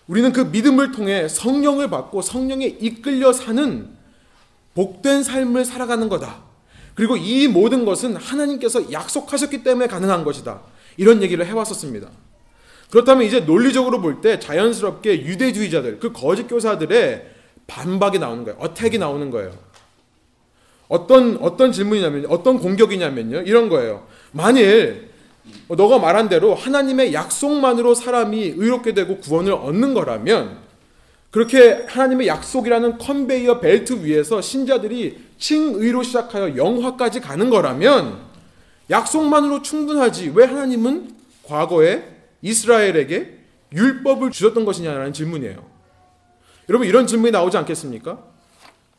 우리는 0.07 0.31
그 0.31 0.41
믿음을 0.41 0.91
통해 0.91 1.27
성령을 1.27 1.89
받고 1.89 2.21
성령에 2.21 2.65
이끌려 2.65 3.33
사는 3.33 3.89
복된 4.75 5.23
삶을 5.23 5.65
살아가는 5.65 6.07
거다. 6.09 6.43
그리고 6.93 7.17
이 7.17 7.47
모든 7.47 7.85
것은 7.85 8.15
하나님께서 8.15 8.91
약속하셨기 8.91 9.63
때문에 9.63 9.87
가능한 9.87 10.23
것이다. 10.23 10.61
이런 10.97 11.23
얘기를 11.23 11.45
해왔었습니다. 11.45 12.09
그렇다면 12.91 13.25
이제 13.25 13.39
논리적으로 13.39 14.01
볼 14.01 14.21
때 14.21 14.37
자연스럽게 14.37 15.25
유대주의자들, 15.25 15.99
그 15.99 16.11
거짓 16.11 16.47
교사들의 16.47 17.25
반박이 17.65 18.19
나오는 18.19 18.43
거예요. 18.43 18.59
어택이 18.59 18.97
나오는 18.97 19.31
거예요. 19.31 19.53
어떤 20.91 21.37
어떤 21.37 21.71
질문이냐면 21.71 22.25
어떤 22.27 22.59
공격이냐면요. 22.59 23.43
이런 23.43 23.69
거예요. 23.69 24.05
만일 24.33 25.09
너가 25.69 25.99
말한 25.99 26.27
대로 26.27 26.53
하나님의 26.53 27.13
약속만으로 27.13 27.95
사람이 27.95 28.55
의롭게 28.57 28.93
되고 28.93 29.17
구원을 29.17 29.53
얻는 29.53 29.93
거라면 29.93 30.57
그렇게 31.31 31.85
하나님의 31.87 32.27
약속이라는 32.27 32.97
컨베이어 32.97 33.61
벨트 33.61 34.03
위에서 34.03 34.41
신자들이 34.41 35.17
칭의로 35.37 36.03
시작하여 36.03 36.57
영화까지 36.57 37.21
가는 37.21 37.49
거라면 37.49 38.17
약속만으로 38.89 39.61
충분하지 39.61 40.33
왜 40.35 40.43
하나님은 40.43 41.15
과거에 41.43 42.03
이스라엘에게 42.41 43.37
율법을 43.71 44.31
주셨던 44.31 44.65
것이냐라는 44.65 45.13
질문이에요. 45.13 45.63
여러분 46.67 46.85
이런 46.85 47.07
질문이 47.07 47.31
나오지 47.31 47.55
않겠습니까? 47.55 48.30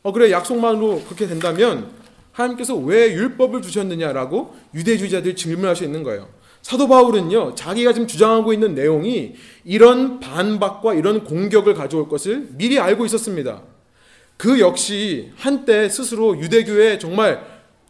어 0.03 0.11
그래 0.11 0.31
약속만으로 0.31 1.03
그렇게 1.05 1.27
된다면 1.27 1.89
하나님께서 2.33 2.75
왜 2.75 3.13
율법을 3.13 3.61
주셨느냐라고 3.61 4.55
유대주의자들이 4.73 5.35
질문할 5.35 5.75
수 5.75 5.83
있는 5.83 6.03
거예요. 6.03 6.27
사도 6.61 6.87
바울은요, 6.87 7.55
자기가 7.55 7.91
지금 7.93 8.07
주장하고 8.07 8.53
있는 8.53 8.73
내용이 8.73 9.35
이런 9.65 10.19
반박과 10.19 10.93
이런 10.93 11.23
공격을 11.23 11.73
가져올 11.73 12.07
것을 12.07 12.47
미리 12.51 12.79
알고 12.79 13.05
있었습니다. 13.05 13.63
그 14.37 14.59
역시 14.59 15.31
한때 15.35 15.89
스스로 15.89 16.39
유대교에 16.39 16.99
정말 16.99 17.45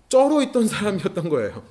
쩔어 0.10 0.42
있던 0.42 0.68
사람이었던 0.68 1.30
거예요. 1.30 1.64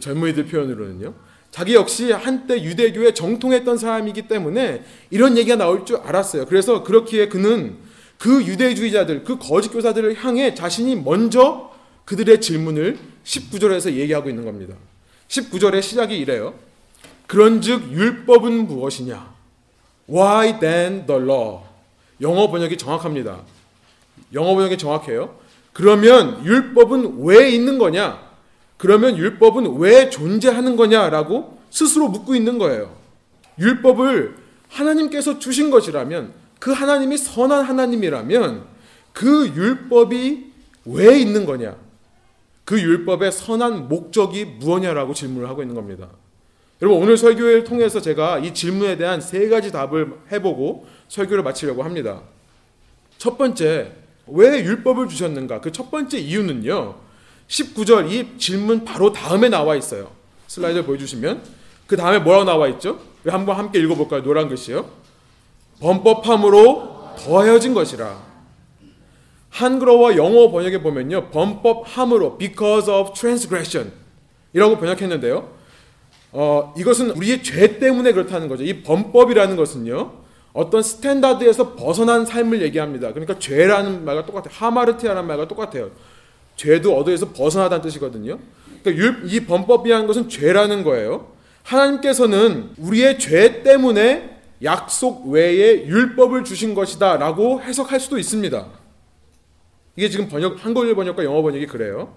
젊은이들 0.00 0.46
표현으로는요. 0.46 1.14
자기 1.50 1.74
역시 1.74 2.12
한때 2.12 2.62
유대교에 2.62 3.14
정통했던 3.14 3.78
사람이기 3.78 4.28
때문에 4.28 4.84
이런 5.10 5.36
얘기가 5.38 5.56
나올 5.56 5.84
줄 5.86 5.98
알았어요. 5.98 6.46
그래서 6.46 6.82
그렇기에 6.82 7.28
그는 7.28 7.76
그 8.18 8.44
유대주의자들, 8.44 9.24
그 9.24 9.38
거짓 9.38 9.70
교사들을 9.70 10.14
향해 10.22 10.54
자신이 10.54 10.96
먼저 10.96 11.70
그들의 12.04 12.40
질문을 12.40 12.98
19절에서 13.24 13.92
얘기하고 13.92 14.28
있는 14.28 14.44
겁니다. 14.44 14.74
19절의 15.28 15.82
시작이 15.82 16.18
이래요. 16.18 16.54
그런즉 17.26 17.92
율법은 17.92 18.66
무엇이냐? 18.66 19.34
Why 20.10 20.58
then 20.58 21.06
the 21.06 21.22
law? 21.22 21.60
영어 22.20 22.50
번역이 22.50 22.76
정확합니다. 22.76 23.42
영어 24.32 24.54
번역이 24.54 24.78
정확해요. 24.78 25.36
그러면 25.72 26.44
율법은 26.44 27.22
왜 27.24 27.50
있는 27.50 27.78
거냐? 27.78 28.26
그러면 28.78 29.16
율법은 29.16 29.76
왜 29.78 30.08
존재하는 30.08 30.76
거냐라고 30.76 31.58
스스로 31.70 32.08
묻고 32.08 32.34
있는 32.34 32.58
거예요. 32.58 32.96
율법을 33.58 34.36
하나님께서 34.68 35.38
주신 35.38 35.70
것이라면 35.70 36.32
그 36.58 36.72
하나님이 36.72 37.16
선한 37.18 37.64
하나님이라면 37.64 38.66
그 39.12 39.48
율법이 39.48 40.52
왜 40.86 41.18
있는 41.18 41.44
거냐? 41.46 41.76
그 42.64 42.80
율법의 42.80 43.32
선한 43.32 43.88
목적이 43.88 44.44
무엇냐라고 44.44 45.14
질문을 45.14 45.48
하고 45.48 45.62
있는 45.62 45.74
겁니다. 45.74 46.08
여러분 46.80 47.02
오늘 47.02 47.16
설교를 47.16 47.64
통해서 47.64 48.00
제가 48.00 48.38
이 48.38 48.54
질문에 48.54 48.96
대한 48.96 49.20
세 49.20 49.48
가지 49.48 49.72
답을 49.72 50.12
해보고 50.30 50.86
설교를 51.08 51.42
마치려고 51.42 51.82
합니다. 51.82 52.22
첫 53.16 53.36
번째, 53.36 53.92
왜 54.28 54.62
율법을 54.64 55.08
주셨는가? 55.08 55.60
그 55.60 55.72
첫 55.72 55.90
번째 55.90 56.18
이유는요. 56.18 56.94
19절 57.48 58.10
이 58.12 58.38
질문 58.38 58.84
바로 58.84 59.12
다음에 59.12 59.48
나와 59.48 59.74
있어요. 59.74 60.10
슬라이드 60.46 60.84
보여주시면 60.84 61.42
그 61.86 61.96
다음에 61.96 62.18
뭐라고 62.18 62.44
나와 62.44 62.68
있죠? 62.68 63.00
한번 63.26 63.56
함께 63.56 63.80
읽어볼까요? 63.80 64.22
노란 64.22 64.48
글씨요. 64.48 64.88
범법함으로 65.80 67.14
더하여진 67.18 67.74
것이라. 67.74 68.28
한글어와 69.50 70.16
영어 70.16 70.50
번역에 70.50 70.82
보면요. 70.82 71.30
범법함으로 71.30 72.38
because 72.38 72.92
of 72.92 73.12
transgression 73.14 73.92
이라고 74.52 74.78
번역했는데요. 74.78 75.48
어, 76.32 76.74
이것은 76.76 77.10
우리의 77.10 77.42
죄 77.42 77.78
때문에 77.78 78.12
그렇다는 78.12 78.48
거죠. 78.48 78.62
이 78.62 78.82
범법이라는 78.82 79.56
것은요. 79.56 80.12
어떤 80.52 80.82
standard에서 80.82 81.74
벗어난 81.74 82.26
삶을 82.26 82.62
얘기합니다. 82.62 83.12
그러니까 83.12 83.38
죄라는 83.38 84.04
말과 84.04 84.26
똑같아요. 84.26 84.50
하마르티아라는 84.52 85.26
말과 85.26 85.48
똑같아요. 85.48 85.90
죄도 86.56 86.96
어디에서 86.96 87.30
벗어나다는 87.32 87.82
뜻이거든요. 87.82 88.38
그러니까 88.82 89.24
이 89.26 89.40
범법이라는 89.40 90.06
것은 90.06 90.28
죄라는 90.28 90.82
거예요. 90.84 91.28
하나님께서는 91.62 92.70
우리의 92.78 93.18
죄 93.18 93.62
때문에 93.62 94.37
약속 94.62 95.28
외에 95.28 95.86
율법을 95.86 96.44
주신 96.44 96.74
것이다 96.74 97.16
라고 97.16 97.60
해석할 97.62 98.00
수도 98.00 98.18
있습니다. 98.18 98.66
이게 99.96 100.08
지금 100.08 100.28
번역 100.28 100.64
한글 100.64 100.94
번역과 100.94 101.24
영어 101.24 101.42
번역이 101.42 101.66
그래요. 101.66 102.14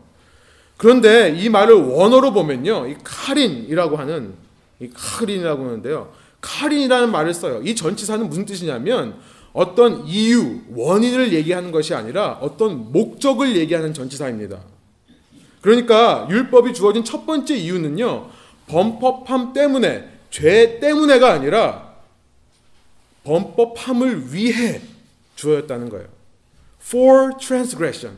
그런데 0.78 1.36
이 1.38 1.50
말을 1.50 1.76
원어로 1.76 2.34
보면요, 2.34 2.88
이 2.88 2.96
카린이라고 3.04 3.98
하는 3.98 4.34
이 4.80 4.90
카린이라고 4.92 5.64
하는데요, 5.64 6.12
카린이라는 6.42 7.12
말을 7.12 7.34
써요. 7.34 7.62
이 7.64 7.76
전치사는 7.76 8.28
무슨 8.28 8.46
뜻이냐면 8.46 9.16
어떤 9.54 10.08
이유, 10.08 10.62
원인을 10.74 11.34
얘기하는 11.34 11.72
것이 11.72 11.94
아니라 11.94 12.40
어떤 12.42 12.92
목적을 12.92 13.56
얘기하는 13.56 13.94
전치사입니다. 13.94 14.60
그러니까 15.62 16.28
율법이 16.30 16.74
주어진 16.74 17.04
첫 17.04 17.26
번째 17.28 17.56
이유는요, 17.56 18.30
범법함 18.68 19.54
때문에, 19.54 20.10
죄 20.32 20.80
때문에가 20.80 21.32
아니라 21.32 21.91
범법함을 23.24 24.34
위해 24.34 24.82
주어졌다는 25.36 25.90
거예요. 25.90 26.08
For 26.82 27.32
transgression. 27.40 28.18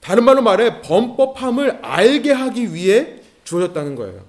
다른 0.00 0.24
말로 0.24 0.42
말해 0.42 0.82
범법함을 0.82 1.80
알게 1.82 2.32
하기 2.32 2.74
위해 2.74 3.20
주어졌다는 3.44 3.94
거예요. 3.96 4.24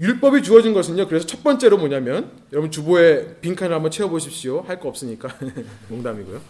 율법이 0.00 0.42
주어진 0.42 0.72
것은요. 0.72 1.08
그래서 1.08 1.26
첫 1.26 1.42
번째로 1.44 1.76
뭐냐면 1.76 2.30
여러분 2.52 2.70
주보에 2.70 3.36
빈칸을 3.40 3.74
한번 3.74 3.90
채워보십시오. 3.90 4.62
할 4.66 4.80
거 4.80 4.88
없으니까 4.88 5.28
농담이고요. 5.88 6.40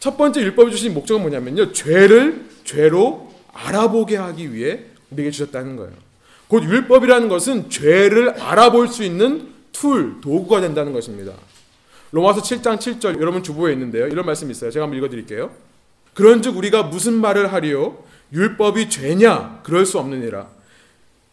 첫 0.00 0.16
번째 0.16 0.40
율법이 0.40 0.70
주신 0.70 0.94
목적은 0.94 1.20
뭐냐면요. 1.20 1.72
죄를 1.72 2.46
죄로 2.64 3.30
알아보게 3.52 4.16
하기 4.16 4.54
위해 4.54 4.84
우리에게 5.10 5.30
주셨다는 5.30 5.76
거예요. 5.76 5.92
곧 6.46 6.64
율법이라는 6.64 7.28
것은 7.28 7.68
죄를 7.68 8.30
알아볼 8.40 8.88
수 8.88 9.02
있는 9.04 9.52
툴, 9.80 10.20
도구가 10.20 10.60
된다는 10.60 10.92
것입니다. 10.92 11.32
로마서 12.10 12.40
7장 12.42 12.78
7절 12.78 13.20
여러분 13.20 13.44
주보에 13.44 13.72
있는데요. 13.74 14.08
이런 14.08 14.26
말씀이 14.26 14.50
있어요. 14.50 14.72
제가 14.72 14.84
한번 14.84 14.98
읽어 14.98 15.08
드릴게요. 15.08 15.52
그런즉 16.14 16.56
우리가 16.56 16.84
무슨 16.84 17.14
말을 17.14 17.52
하리요? 17.52 18.02
율법이 18.32 18.90
죄냐? 18.90 19.60
그럴 19.62 19.86
수 19.86 19.98
없느니라. 20.00 20.48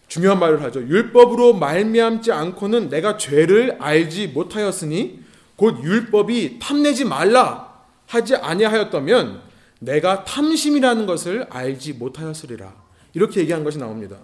중요한 0.07 0.39
말을 0.39 0.61
하죠. 0.61 0.81
율법으로 0.81 1.53
말미암지 1.53 2.31
않고는 2.31 2.89
내가 2.89 3.17
죄를 3.17 3.77
알지 3.79 4.27
못하였으니 4.27 5.21
곧 5.55 5.83
율법이 5.83 6.59
탐내지 6.59 7.05
말라 7.05 7.73
하지 8.05 8.35
아니하였다면 8.35 9.41
내가 9.79 10.23
탐심이라는 10.23 11.07
것을 11.07 11.47
알지 11.49 11.93
못하였으리라. 11.93 12.73
이렇게 13.13 13.39
얘기한 13.39 13.63
것이 13.63 13.79
나옵니다. 13.79 14.17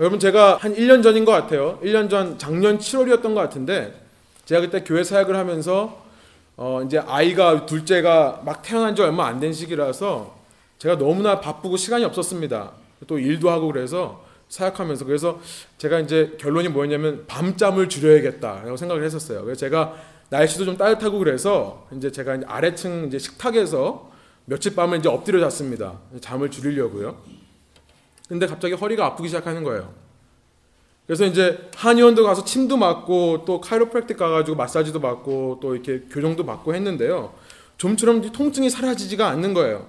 여러분 0.00 0.18
제가 0.18 0.56
한 0.56 0.74
1년 0.74 1.02
전인 1.02 1.26
것 1.26 1.32
같아요. 1.32 1.78
1년 1.82 2.08
전 2.08 2.38
작년 2.38 2.78
7월이었던 2.78 3.22
것 3.22 3.34
같은데 3.34 3.92
제가 4.46 4.62
그때 4.62 4.82
교회 4.82 5.04
사역을 5.04 5.36
하면서 5.36 6.02
어 6.56 6.82
이제 6.82 6.98
아이가 6.98 7.66
둘째가 7.66 8.40
막 8.44 8.62
태어난 8.62 8.96
지 8.96 9.02
얼마 9.02 9.26
안 9.26 9.40
된 9.40 9.52
시기라서 9.52 10.38
제가 10.78 10.96
너무나 10.96 11.40
바쁘고 11.40 11.76
시간이 11.76 12.04
없었습니다. 12.06 12.70
또 13.06 13.18
일도 13.18 13.50
하고 13.50 13.66
그래서 13.66 14.24
사역하면서 14.48 15.04
그래서 15.04 15.38
제가 15.76 16.00
이제 16.00 16.34
결론이 16.40 16.68
뭐였냐면 16.68 17.24
밤잠을 17.26 17.90
줄여야겠다라고 17.90 18.78
생각을 18.78 19.04
했었어요. 19.04 19.44
그래서 19.44 19.60
제가 19.60 19.94
날씨도 20.30 20.64
좀 20.64 20.78
따뜻하고 20.78 21.18
그래서 21.18 21.86
이제 21.94 22.10
제가 22.10 22.36
이제 22.36 22.46
아래층 22.48 23.04
이제 23.08 23.18
식탁에서 23.18 24.10
며칠 24.46 24.74
밤을 24.74 24.98
이제 25.00 25.10
엎드려 25.10 25.40
잤습니다. 25.40 25.98
잠을 26.22 26.50
줄이려고요. 26.50 27.16
근데 28.30 28.46
갑자기 28.46 28.74
허리가 28.74 29.06
아프기 29.06 29.28
시작하는 29.28 29.64
거예요. 29.64 29.92
그래서 31.04 31.24
이제 31.24 31.68
한의원도 31.74 32.22
가서 32.22 32.44
침도 32.44 32.76
맞고 32.76 33.44
또 33.44 33.60
카이로프랙틱 33.60 34.16
가가지고 34.16 34.56
마사지도 34.56 35.00
받고 35.00 35.58
또 35.60 35.74
이렇게 35.74 36.02
교정도 36.08 36.46
받고 36.46 36.72
했는데요. 36.72 37.34
좀처럼 37.76 38.22
통증이 38.30 38.70
사라지지가 38.70 39.28
않는 39.30 39.52
거예요. 39.52 39.88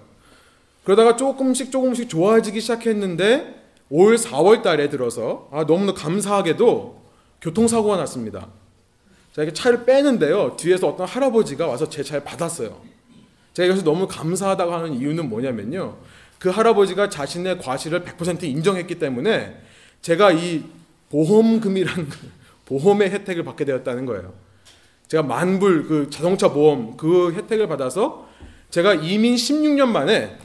그러다가 0.84 1.18
조금씩 1.18 1.72
조금씩 1.72 2.10
좋아지기 2.10 2.62
시작했는데 2.62 3.64
올 3.92 4.16
4월 4.16 4.64
달에 4.64 4.90
들어서 4.90 5.48
아, 5.52 5.68
너무나 5.68 5.94
감사하게도 5.94 7.00
교통사고가 7.42 7.98
났습니다. 7.98 8.48
자, 9.34 9.44
이렇게 9.44 9.54
차를 9.54 9.86
빼는데요. 9.86 10.58
뒤에서 10.58 10.88
어떤 10.88 11.06
할아버지가 11.06 11.68
와서 11.68 11.88
제 11.88 12.02
차를 12.02 12.24
받았어요. 12.24 12.82
제가 13.54 13.70
여기서 13.70 13.86
너무 13.86 14.08
감사하다고 14.08 14.74
하는 14.74 14.94
이유는 14.96 15.30
뭐냐면요. 15.30 15.96
그 16.42 16.50
할아버지가 16.50 17.10
자신의 17.10 17.60
과실을 17.60 18.04
100% 18.04 18.42
인정했기 18.44 18.98
때문에 18.98 19.62
제가 20.02 20.32
이 20.32 20.64
보험금이라는 21.12 22.10
보험의 22.66 23.12
혜택을 23.12 23.44
받게 23.44 23.64
되었다는 23.64 24.08
거예요. 24.08 24.34
제가 25.08 25.22
만불 25.22 25.88
그 25.88 26.10
자동차 26.10 26.52
보험 26.52 26.98
그 26.98 27.32
혜택을 27.34 27.68
받아서 27.68 28.28
제가 28.72 28.96
이민 28.96 29.36
16년 29.36 29.90
만에 29.90 30.36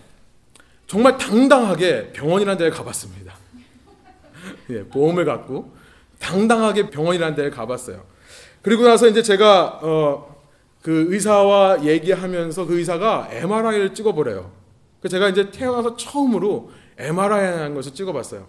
정말 0.87 1.16
당당하게 1.16 2.12
병원이라는 2.12 2.59
데를 2.59 2.72
가봤습니다. 2.72 3.35
예, 4.68 4.85
보험을 4.85 5.24
갖고 5.24 5.74
당당하게 6.18 6.90
병원이라는 6.90 7.35
데를 7.35 7.50
가봤어요. 7.50 8.04
그리고 8.61 8.85
나서 8.85 9.09
이제 9.09 9.22
제가 9.22 9.80
어, 9.82 10.42
그 10.82 11.06
의사와 11.09 11.85
얘기하면서 11.85 12.66
그 12.66 12.78
의사가 12.78 13.28
MRI를 13.30 13.94
찍어보래요. 13.94 14.65
그 15.00 15.09
제가 15.09 15.28
이제 15.28 15.50
태어나서 15.50 15.96
처음으로 15.96 16.70
MRI라는 16.98 17.74
것을 17.74 17.92
찍어봤어요. 17.94 18.46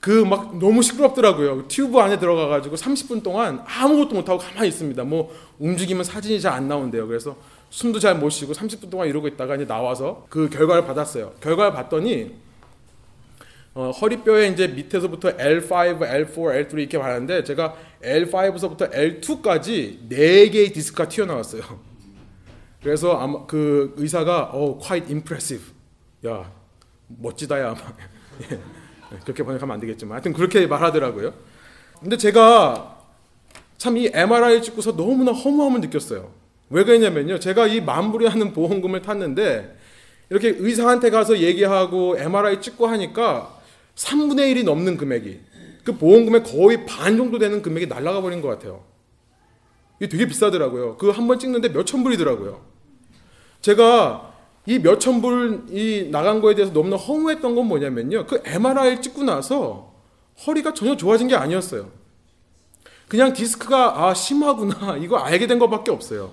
그 0.00 0.24
막 0.24 0.56
너무 0.58 0.82
시끄럽더라고요. 0.82 1.68
튜브 1.68 1.98
안에 1.98 2.18
들어가가지고 2.18 2.76
30분 2.76 3.22
동안 3.22 3.62
아무것도 3.66 4.14
못하고 4.14 4.38
가만히 4.38 4.68
있습니다. 4.68 5.04
뭐 5.04 5.34
움직이면 5.58 6.04
사진이 6.04 6.40
잘 6.40 6.54
안 6.54 6.68
나온대요. 6.68 7.06
그래서 7.06 7.36
숨도 7.70 7.98
잘 8.00 8.14
못 8.16 8.30
쉬고 8.30 8.52
30분 8.54 8.90
동안 8.90 9.08
이러고 9.08 9.28
있다가 9.28 9.54
이제 9.56 9.66
나와서 9.66 10.26
그 10.30 10.48
결과를 10.48 10.84
받았어요. 10.86 11.34
결과를 11.42 11.72
봤더니 11.74 12.34
어, 13.74 13.90
허리뼈에 13.90 14.48
이제 14.48 14.66
밑에서부터 14.66 15.36
L5, 15.36 15.68
L4, 16.00 16.34
L3 16.34 16.78
이렇게 16.78 16.98
봤는데 16.98 17.44
제가 17.44 17.74
L5서부터 18.02 18.90
L2까지 18.92 20.08
네 20.08 20.48
개의 20.48 20.72
디스크가 20.72 21.08
튀어나왔어요. 21.08 21.62
그래서 22.82 23.18
아마 23.18 23.46
그 23.46 23.94
의사가 23.96 24.50
어, 24.52 24.78
quite 24.78 25.06
impressive. 25.12 25.72
야, 26.26 26.50
멋지다야. 27.08 27.74
예, 29.12 29.18
그렇게 29.24 29.42
번역하면 29.42 29.74
안 29.74 29.80
되겠지만 29.80 30.12
하여튼 30.14 30.32
그렇게 30.32 30.66
말하더라고요. 30.66 31.34
근데 32.00 32.16
제가 32.16 32.98
참 33.76 33.96
이 33.96 34.10
MRI 34.12 34.62
찍고서 34.62 34.96
너무나 34.96 35.32
허무함을 35.32 35.80
느꼈어요. 35.80 36.32
왜 36.70 36.84
그러냐면요. 36.84 37.38
제가 37.38 37.66
이 37.66 37.80
만불이하는 37.80 38.52
보험금을 38.52 39.02
탔는데 39.02 39.76
이렇게 40.30 40.48
의사한테 40.56 41.10
가서 41.10 41.38
얘기하고 41.38 42.16
MRI 42.18 42.60
찍고 42.60 42.86
하니까 42.86 43.58
3분의 43.96 44.54
1이 44.54 44.64
넘는 44.64 44.96
금액이 44.96 45.40
그 45.84 45.96
보험금의 45.96 46.44
거의 46.44 46.86
반 46.86 47.16
정도 47.16 47.38
되는 47.38 47.60
금액이 47.62 47.86
날라가 47.86 48.20
버린 48.20 48.40
것 48.40 48.48
같아요. 48.48 48.84
이게 49.98 50.08
되게 50.08 50.26
비싸더라고요. 50.26 50.96
그 50.96 51.10
한 51.10 51.26
번 51.26 51.38
찍는데 51.38 51.70
몇천 51.70 52.02
불이더라고요. 52.04 52.69
제가 53.60 54.32
이 54.66 54.78
몇천 54.78 55.20
불이 55.20 56.10
나간 56.10 56.40
거에 56.40 56.54
대해서 56.54 56.72
너무나 56.72 56.96
허무했던 56.96 57.54
건 57.54 57.66
뭐냐면요. 57.66 58.26
그 58.26 58.42
MRI 58.44 59.00
찍고 59.02 59.24
나서 59.24 59.94
허리가 60.46 60.72
전혀 60.74 60.96
좋아진 60.96 61.28
게 61.28 61.34
아니었어요. 61.34 61.90
그냥 63.08 63.32
디스크가 63.32 64.06
아 64.06 64.14
심하구나 64.14 64.96
이거 65.02 65.18
알게 65.18 65.46
된 65.46 65.58
것밖에 65.58 65.90
없어요. 65.90 66.32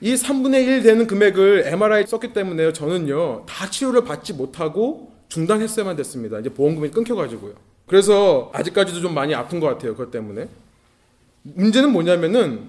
이 0.00 0.14
3분의 0.14 0.64
1 0.64 0.82
되는 0.82 1.06
금액을 1.06 1.64
MRI 1.66 2.06
썼기 2.06 2.32
때문에요. 2.32 2.72
저는요 2.72 3.46
다 3.46 3.68
치료를 3.68 4.04
받지 4.04 4.32
못하고 4.32 5.12
중단했어야만 5.28 5.96
됐습니다. 5.96 6.38
이제 6.38 6.48
보험금이 6.50 6.90
끊겨가지고요. 6.90 7.54
그래서 7.86 8.50
아직까지도 8.54 9.00
좀 9.00 9.14
많이 9.14 9.34
아픈 9.34 9.60
것 9.60 9.66
같아요. 9.66 9.92
그것 9.92 10.10
때문에 10.10 10.48
문제는 11.42 11.90
뭐냐면은 11.90 12.68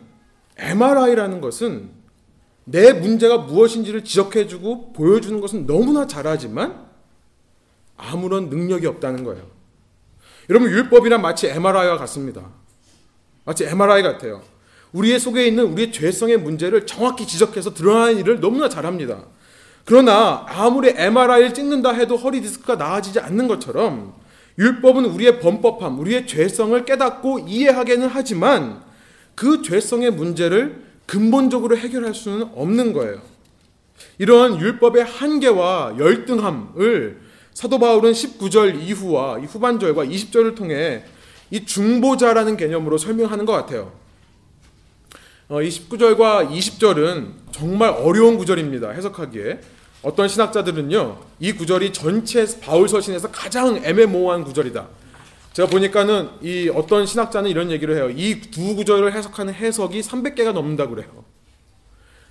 MRI라는 0.57 1.41
것은 1.41 1.98
내 2.71 2.93
문제가 2.93 3.39
무엇인지를 3.39 4.03
지적해주고 4.03 4.93
보여주는 4.93 5.41
것은 5.41 5.65
너무나 5.65 6.05
잘하지만 6.05 6.87
아무런 7.97 8.49
능력이 8.49 8.85
없다는 8.85 9.23
거예요. 9.23 9.43
여러분 10.49 10.69
율법이란 10.69 11.21
마치 11.21 11.47
MRI와 11.47 11.97
같습니다. 11.97 12.43
마치 13.43 13.65
MRI 13.65 14.03
같아요. 14.03 14.43
우리의 14.91 15.19
속에 15.19 15.45
있는 15.45 15.65
우리의 15.65 15.91
죄성의 15.91 16.37
문제를 16.37 16.85
정확히 16.85 17.25
지적해서 17.25 17.73
드러나는 17.73 18.17
일을 18.19 18.39
너무나 18.39 18.69
잘합니다. 18.69 19.25
그러나 19.85 20.45
아무리 20.47 20.93
MRI를 20.95 21.53
찍는다 21.53 21.91
해도 21.93 22.17
허리 22.17 22.41
디스크가 22.41 22.75
나아지지 22.75 23.19
않는 23.19 23.47
것처럼 23.47 24.13
율법은 24.59 25.05
우리의 25.05 25.39
범법함, 25.39 25.99
우리의 25.99 26.27
죄성을 26.27 26.85
깨닫고 26.85 27.39
이해하게는 27.47 28.09
하지만 28.11 28.83
그 29.33 29.61
죄성의 29.61 30.11
문제를 30.11 30.88
근본적으로 31.09 31.75
해결할 31.75 32.13
수는 32.13 32.51
없는 32.53 32.93
거예요. 32.93 33.19
이런 34.19 34.61
율법의 34.61 35.03
한계와 35.03 35.95
열등함을 35.97 37.19
사도 37.51 37.79
바울은 37.79 38.11
19절 38.11 38.79
이후와 38.79 39.39
후반절과 39.39 40.05
20절을 40.05 40.55
통해 40.55 41.03
이 41.49 41.65
중보자라는 41.65 42.57
개념으로 42.57 42.99
설명하는 42.99 43.45
것 43.45 43.53
같아요. 43.53 43.91
어, 45.47 45.63
이 45.63 45.69
19절과 45.69 46.51
20절은 46.51 47.31
정말 47.51 47.89
어려운 47.89 48.37
구절입니다. 48.37 48.91
해석하기에. 48.91 49.61
어떤 50.03 50.27
신학자들은요, 50.27 51.17
이 51.39 51.53
구절이 51.53 51.91
전체 51.91 52.45
바울 52.61 52.87
서신에서 52.87 53.31
가장 53.31 53.81
애매모호한 53.83 54.43
구절이다. 54.43 54.87
제가 55.53 55.67
보니까는 55.69 56.29
이 56.41 56.69
어떤 56.73 57.05
신학자는 57.05 57.49
이런 57.49 57.71
얘기를 57.71 57.95
해요. 57.95 58.09
이 58.09 58.41
두 58.51 58.75
구절을 58.75 59.13
해석하는 59.13 59.53
해석이 59.53 60.01
300개가 60.01 60.53
넘는다고 60.53 60.95
그래요. 60.95 61.25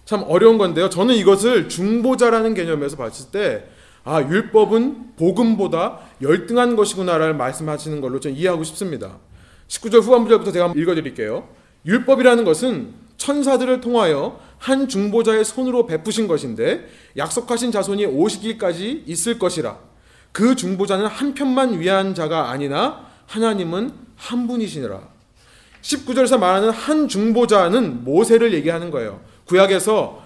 참 0.05 0.25
어려운 0.27 0.57
건데요. 0.57 0.89
저는 0.89 1.15
이것을 1.17 1.69
중보자라는 1.69 2.55
개념에서 2.55 2.97
봤을 2.97 3.31
때, 3.31 3.65
아, 4.05 4.23
율법은 4.23 5.17
복음보다 5.17 5.99
열등한 6.23 6.77
것이구나라는 6.77 7.37
말씀하시는 7.37 8.01
걸로 8.01 8.19
좀 8.21 8.33
이해하고 8.33 8.65
싶습니다. 8.65 9.19
19절 9.69 10.01
후반부절부터 10.01 10.53
제가 10.53 10.67
한번 10.67 10.83
읽어 10.83 10.95
드릴게요. 10.95 11.49
율법이라는 11.85 12.45
것은 12.45 12.95
천사들을 13.19 13.81
통하여 13.83 14.41
한 14.57 14.89
중보자의 14.89 15.45
손으로 15.45 15.87
베푸신 15.87 16.27
것인데 16.27 16.89
약속하신 17.19 17.71
자손이 17.73 18.07
오시기까지 18.07 19.05
있을 19.07 19.39
것이라. 19.39 19.79
그 20.33 20.57
중보자는 20.57 21.07
한 21.07 21.35
편만 21.35 21.81
위한 21.81 22.15
자가 22.15 22.51
아니나 22.51 23.08
하나님은 23.29 23.93
한 24.17 24.47
분이시니라. 24.49 25.01
19절에서 25.83 26.39
말하는 26.39 26.71
한 26.71 27.07
중보자는 27.07 28.03
모세를 28.05 28.53
얘기하는 28.53 28.91
거예요. 28.91 29.21
구약에서 29.45 30.23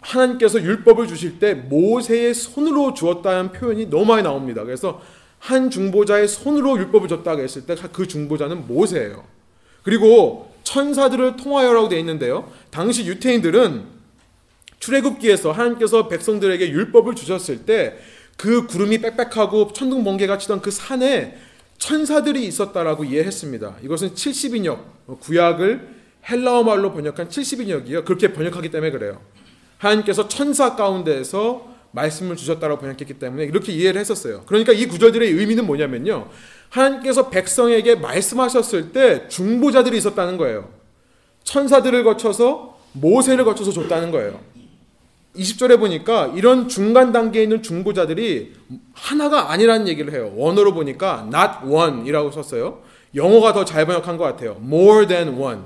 하나님께서 0.00 0.60
율법을 0.60 1.08
주실 1.08 1.38
때 1.38 1.54
모세의 1.54 2.34
손으로 2.34 2.92
주었다는 2.92 3.52
표현이 3.52 3.88
너무 3.88 4.04
많이 4.04 4.22
나옵니다. 4.22 4.62
그래서 4.62 5.00
한 5.38 5.70
중보자의 5.70 6.28
손으로 6.28 6.76
율법을 6.78 7.08
줬다고 7.08 7.40
했을 7.40 7.64
때 7.64 7.74
그 7.90 8.06
중보자는 8.06 8.66
모세예요. 8.66 9.24
그리고 9.82 10.52
천사들을 10.64 11.36
통하여라고 11.36 11.88
되어 11.88 11.98
있는데요. 11.98 12.52
당시 12.70 13.06
유태인들은 13.06 13.84
출애굽기에서 14.80 15.52
하나님께서 15.52 16.08
백성들에게 16.08 16.68
율법을 16.70 17.14
주셨을 17.14 17.64
때 17.64 17.96
그 18.40 18.66
구름이 18.66 19.02
빽빽하고 19.02 19.74
천둥 19.74 20.02
번개가 20.02 20.38
치던 20.38 20.62
그 20.62 20.70
산에 20.70 21.36
천사들이 21.80 22.44
있었다라고 22.46 23.04
이해했습니다. 23.04 23.78
이것은 23.82 24.14
70인역 24.14 25.18
구약을 25.20 25.88
헬라어 26.30 26.62
말로 26.62 26.92
번역한 26.92 27.28
70인역이요. 27.28 28.04
그렇게 28.04 28.32
번역하기 28.32 28.70
때문에 28.70 28.92
그래요. 28.92 29.20
하나님께서 29.78 30.28
천사 30.28 30.76
가운데에서 30.76 31.68
말씀을 31.92 32.36
주셨다고 32.36 32.78
번역했기 32.78 33.14
때문에 33.14 33.44
이렇게 33.44 33.72
이해를 33.72 33.98
했었어요. 34.00 34.42
그러니까 34.46 34.72
이 34.72 34.86
구절들의 34.86 35.32
의미는 35.32 35.66
뭐냐면요. 35.66 36.28
하나님께서 36.68 37.30
백성에게 37.30 37.96
말씀하셨을 37.96 38.92
때 38.92 39.26
중보자들이 39.28 39.96
있었다는 39.96 40.36
거예요. 40.36 40.68
천사들을 41.44 42.04
거쳐서 42.04 42.78
모세를 42.92 43.44
거쳐서 43.44 43.72
줬다는 43.72 44.10
거예요. 44.10 44.38
20절에 45.36 45.78
보니까 45.78 46.28
이런 46.34 46.68
중간 46.68 47.12
단계에 47.12 47.44
있는 47.44 47.62
중보자들이 47.62 48.54
하나가 48.92 49.50
아니라는 49.52 49.86
얘기를 49.88 50.12
해요. 50.12 50.32
원어로 50.36 50.74
보니까 50.74 51.28
not 51.32 51.72
one이라고 51.72 52.30
썼어요. 52.32 52.82
영어가 53.14 53.52
더 53.52 53.64
잘 53.64 53.86
번역한 53.86 54.16
것 54.16 54.24
같아요. 54.24 54.60
more 54.62 55.06
than 55.06 55.38
one. 55.38 55.62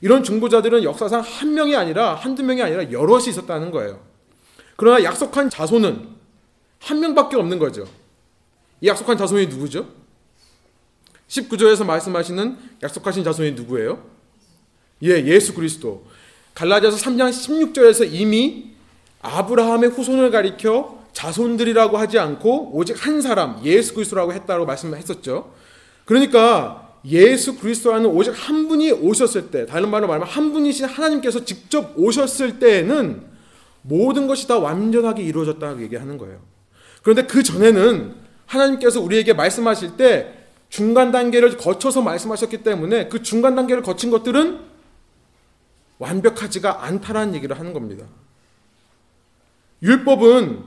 이런 0.00 0.22
중보자들은 0.22 0.84
역사상 0.84 1.20
한 1.20 1.54
명이 1.54 1.76
아니라 1.76 2.14
한두 2.14 2.42
명이 2.42 2.62
아니라 2.62 2.90
여럿이 2.90 3.28
있었다는 3.28 3.70
거예요. 3.70 4.00
그러나 4.76 5.02
약속한 5.04 5.48
자손은 5.48 6.08
한 6.80 7.00
명밖에 7.00 7.36
없는 7.36 7.58
거죠. 7.58 7.86
이 8.80 8.88
약속한 8.88 9.16
자손이 9.16 9.46
누구죠? 9.46 9.88
19절에서 11.28 11.84
말씀하시는 11.86 12.58
약속하신 12.82 13.24
자손이 13.24 13.52
누구예요? 13.52 14.02
예, 15.02 15.24
예수 15.24 15.54
그리스도. 15.54 16.06
갈라디아서 16.54 16.96
3장 16.98 17.30
16절에서 17.30 18.12
이미 18.12 18.73
아브라함의 19.24 19.90
후손을 19.90 20.30
가리켜 20.30 21.02
자손들이라고 21.12 21.96
하지 21.96 22.18
않고 22.18 22.70
오직 22.74 23.06
한 23.06 23.20
사람 23.20 23.60
예수 23.64 23.94
그리스도라고 23.94 24.32
했다고 24.32 24.66
말씀했었죠. 24.66 25.52
그러니까 26.04 26.98
예수 27.06 27.58
그리스도라는 27.58 28.06
오직 28.06 28.32
한 28.32 28.68
분이 28.68 28.92
오셨을 28.92 29.50
때, 29.50 29.66
다른 29.66 29.90
말로 29.90 30.06
말하면 30.06 30.28
한 30.28 30.52
분이신 30.52 30.86
하나님께서 30.86 31.44
직접 31.44 31.92
오셨을 31.96 32.58
때에는 32.58 33.22
모든 33.82 34.26
것이 34.26 34.46
다 34.48 34.58
완전하게 34.58 35.22
이루어졌다고 35.22 35.82
얘기하는 35.82 36.18
거예요. 36.18 36.40
그런데 37.02 37.24
그 37.24 37.42
전에는 37.42 38.14
하나님께서 38.46 39.00
우리에게 39.00 39.32
말씀하실 39.32 39.96
때 39.96 40.32
중간 40.68 41.12
단계를 41.12 41.56
거쳐서 41.56 42.02
말씀하셨기 42.02 42.58
때문에 42.58 43.08
그 43.08 43.22
중간 43.22 43.54
단계를 43.54 43.82
거친 43.82 44.10
것들은 44.10 44.60
완벽하지가 45.98 46.84
않다라는 46.84 47.34
얘기를 47.34 47.58
하는 47.58 47.72
겁니다. 47.72 48.06
율법은 49.84 50.64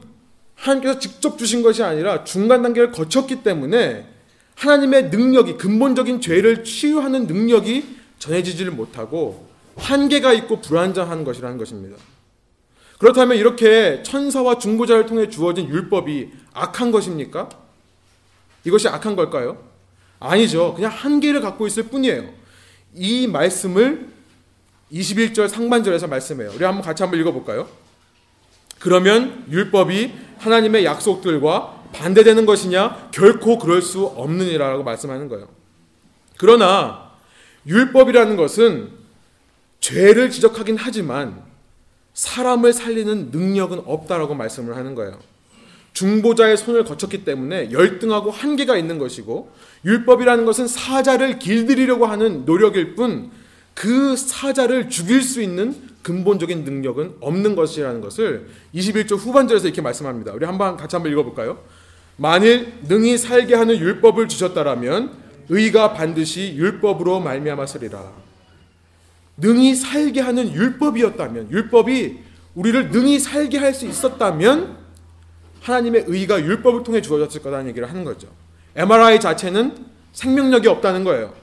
하나님께서 0.56 1.00
직접 1.00 1.38
주신 1.38 1.64
것이 1.64 1.84
아니라 1.84 2.24
중간 2.24 2.62
단계를 2.62 2.92
거쳤기 2.92 3.44
때문에 3.44 4.08
하나님의 4.56 5.10
능력이 5.10 5.58
근본적인 5.58 6.22
죄를 6.22 6.64
치유하는 6.64 7.28
능력이 7.28 7.98
전해지지를 8.20 8.72
못하고 8.72 9.48
한계가 9.76 10.34
있고 10.34 10.62
불완전한 10.62 11.24
것이라는 11.24 11.58
것입니다. 11.58 11.98
그렇다면 12.98 13.38
이렇게 13.38 14.02
천사와 14.02 14.58
중보자를 14.58 15.06
통해 15.06 15.30
주어진 15.30 15.68
율법이 15.68 16.32
악한 16.54 16.92
것입니까? 16.92 17.50
이것이 18.64 18.88
악한 18.88 19.16
걸까요? 19.16 19.64
아니죠. 20.20 20.74
그냥 20.74 20.92
한계를 20.92 21.42
갖고 21.42 21.68
있을 21.68 21.84
뿐이에요. 21.84 22.28
이 22.96 23.28
말씀을 23.28 24.08
21절 24.92 25.48
상반절에서 25.48 26.08
말씀해요. 26.08 26.52
우리 26.56 26.64
한번 26.64 26.84
같이 26.84 27.04
한번 27.04 27.20
읽어볼까요? 27.20 27.68
그러면 28.80 29.46
율법이 29.50 30.14
하나님의 30.40 30.86
약속들과 30.86 31.86
반대되는 31.94 32.46
것이냐? 32.46 33.10
결코 33.12 33.58
그럴 33.58 33.82
수 33.82 34.06
없느니라고 34.06 34.84
말씀하는 34.84 35.30
거예요. 35.30 35.48
그러나 36.38 37.12
율법이라는 37.66 38.36
것은 38.36 38.90
죄를 39.80 40.30
지적하긴 40.30 40.78
하지만 40.78 41.42
사람을 42.14 42.74
살리는 42.74 43.30
능력은 43.32 43.84
없다라고 43.86 44.36
말씀을 44.36 44.76
하는 44.76 44.96
거예요. 44.96 45.20
중보자의 45.94 46.58
손을 46.58 46.84
거쳤기 46.84 47.26
때문에 47.26 47.72
열등하고 47.72 48.30
한계가 48.30 48.78
있는 48.78 49.00
것이고 49.00 49.52
율법이라는 49.86 50.46
것은 50.46 50.68
사자를 50.68 51.40
길들이려고 51.40 52.06
하는 52.06 52.46
노력일 52.46 52.96
뿐 52.96 53.32
그 53.78 54.16
사자를 54.16 54.90
죽일 54.90 55.22
수 55.22 55.40
있는 55.40 55.76
근본적인 56.08 56.64
능력은 56.64 57.18
없는 57.20 57.58
것이라는 57.58 58.00
것을 58.00 58.48
21조 58.74 59.18
후반절에서 59.18 59.68
이렇게 59.68 59.82
말씀합니다. 59.82 60.32
우리 60.32 60.46
한번 60.46 60.78
같이 60.78 60.96
한번 60.96 61.12
읽어볼까요? 61.12 61.60
만일 62.16 62.72
능히 62.88 63.18
살게 63.18 63.56
하는 63.56 63.78
율법을 63.78 64.30
주셨다라면 64.30 65.12
의가 65.50 65.92
반드시 65.94 66.56
율법으로 66.56 67.20
말미암았으리라. 67.20 68.10
능히 69.36 69.76
살게 69.76 70.22
하는 70.22 70.54
율법이었다면 70.54 71.52
율법이 71.52 72.20
우리를 72.56 72.90
능히 72.92 73.20
살게 73.20 73.58
할 73.58 73.74
수 73.74 73.86
있었다면 73.86 74.78
하나님의 75.62 76.06
의가 76.08 76.40
율법을 76.40 76.84
통해 76.84 77.02
주어졌을 77.02 77.42
거라는 77.42 77.68
얘기를 77.68 77.90
하는 77.90 78.06
거죠. 78.06 78.30
MRI 78.78 79.20
자체는 79.20 79.76
생명력이 80.14 80.70
없다는 80.70 81.04
거예요. 81.04 81.34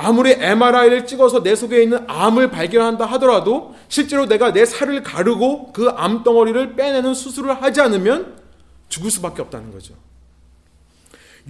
아무리 0.00 0.32
MRI를 0.32 1.06
찍어서 1.06 1.42
내 1.42 1.54
속에 1.54 1.82
있는 1.82 2.04
암을 2.08 2.50
발견한다 2.50 3.04
하더라도 3.06 3.74
실제로 3.88 4.26
내가 4.26 4.52
내 4.52 4.64
살을 4.64 5.02
가르고 5.02 5.72
그 5.72 5.88
암 5.90 6.22
덩어리를 6.24 6.76
빼내는 6.76 7.12
수술을 7.14 7.62
하지 7.62 7.80
않으면 7.80 8.36
죽을 8.88 9.10
수밖에 9.10 9.42
없다는 9.42 9.70
거죠. 9.72 9.94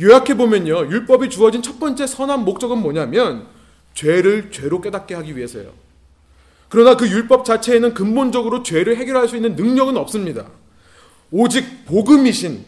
요약해 0.00 0.36
보면요. 0.36 0.90
율법이 0.90 1.30
주어진 1.30 1.62
첫 1.62 1.78
번째 1.78 2.06
선한 2.06 2.44
목적은 2.44 2.78
뭐냐면 2.78 3.46
죄를 3.94 4.50
죄로 4.50 4.80
깨닫게 4.80 5.14
하기 5.14 5.36
위해서요. 5.36 5.72
그러나 6.68 6.96
그 6.96 7.08
율법 7.08 7.44
자체에는 7.44 7.94
근본적으로 7.94 8.62
죄를 8.62 8.96
해결할 8.96 9.28
수 9.28 9.36
있는 9.36 9.56
능력은 9.56 9.96
없습니다. 9.96 10.46
오직 11.30 11.84
복음이신 11.86 12.64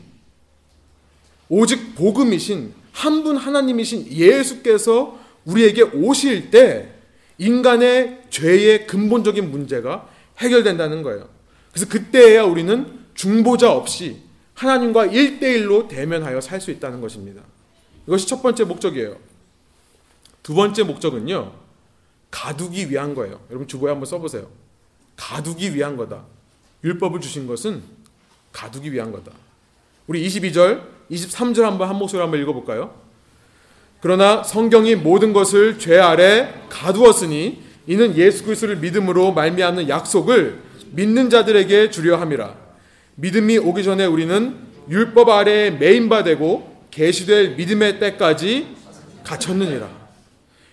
오직 1.49 1.95
복음이신 1.97 2.75
한 2.92 3.23
분 3.25 3.37
하나님이신 3.37 4.12
예수께서 4.12 5.18
우리에게 5.44 5.83
오실 5.83 6.50
때 6.50 6.92
인간의 7.38 8.24
죄의 8.31 8.87
근본적인 8.87 9.50
문제가 9.50 10.09
해결된다는 10.38 11.02
거예요. 11.02 11.28
그래서 11.72 11.88
그때야 11.88 12.44
우리는 12.44 13.00
중보자 13.14 13.72
없이 13.72 14.18
하나님과 14.55 15.07
일대일로 15.07 15.88
대면하여 15.88 16.40
살 16.40 16.61
수 16.61 16.70
있다는 16.70 17.00
것입니다. 17.00 17.42
이것이 18.07 18.26
첫 18.26 18.42
번째 18.42 18.64
목적이에요. 18.64 19.16
두 20.42 20.55
번째 20.55 20.83
목적은요. 20.85 21.52
가두기 22.31 22.90
위한 22.90 23.14
거예요. 23.14 23.40
여러분 23.50 23.68
주보에 23.68 23.90
한번 23.90 24.07
써보세요. 24.07 24.48
가두기 25.16 25.74
위한 25.74 25.96
거다. 25.96 26.24
율법을 26.85 27.20
주신 27.20 27.46
것은 27.46 27.83
가두기 28.52 28.92
위한 28.92 29.12
거다. 29.12 29.33
우리 30.07 30.26
22절, 30.26 30.83
23절 31.11 31.62
한번 31.62 31.88
한 31.88 31.96
목소리 31.96 32.20
한번 32.20 32.40
읽어볼까요? 32.40 32.94
그러나 34.02 34.42
성경이 34.42 34.96
모든 34.96 35.32
것을 35.32 35.78
죄 35.78 35.96
아래 35.96 36.52
가두었으니 36.68 37.62
이는 37.86 38.16
예수 38.16 38.44
그리스도를 38.44 38.76
믿음으로 38.78 39.32
말미암는 39.32 39.88
약속을 39.88 40.58
믿는 40.90 41.30
자들에게 41.30 41.90
주려 41.90 42.16
함이라. 42.16 42.52
믿음이 43.14 43.58
오기 43.58 43.84
전에 43.84 44.04
우리는 44.04 44.56
율법 44.90 45.28
아래에 45.28 45.70
매인바 45.70 46.24
되고 46.24 46.76
계시될 46.90 47.54
믿음의 47.54 48.00
때까지 48.00 48.74
갇혔느니라. 49.22 49.88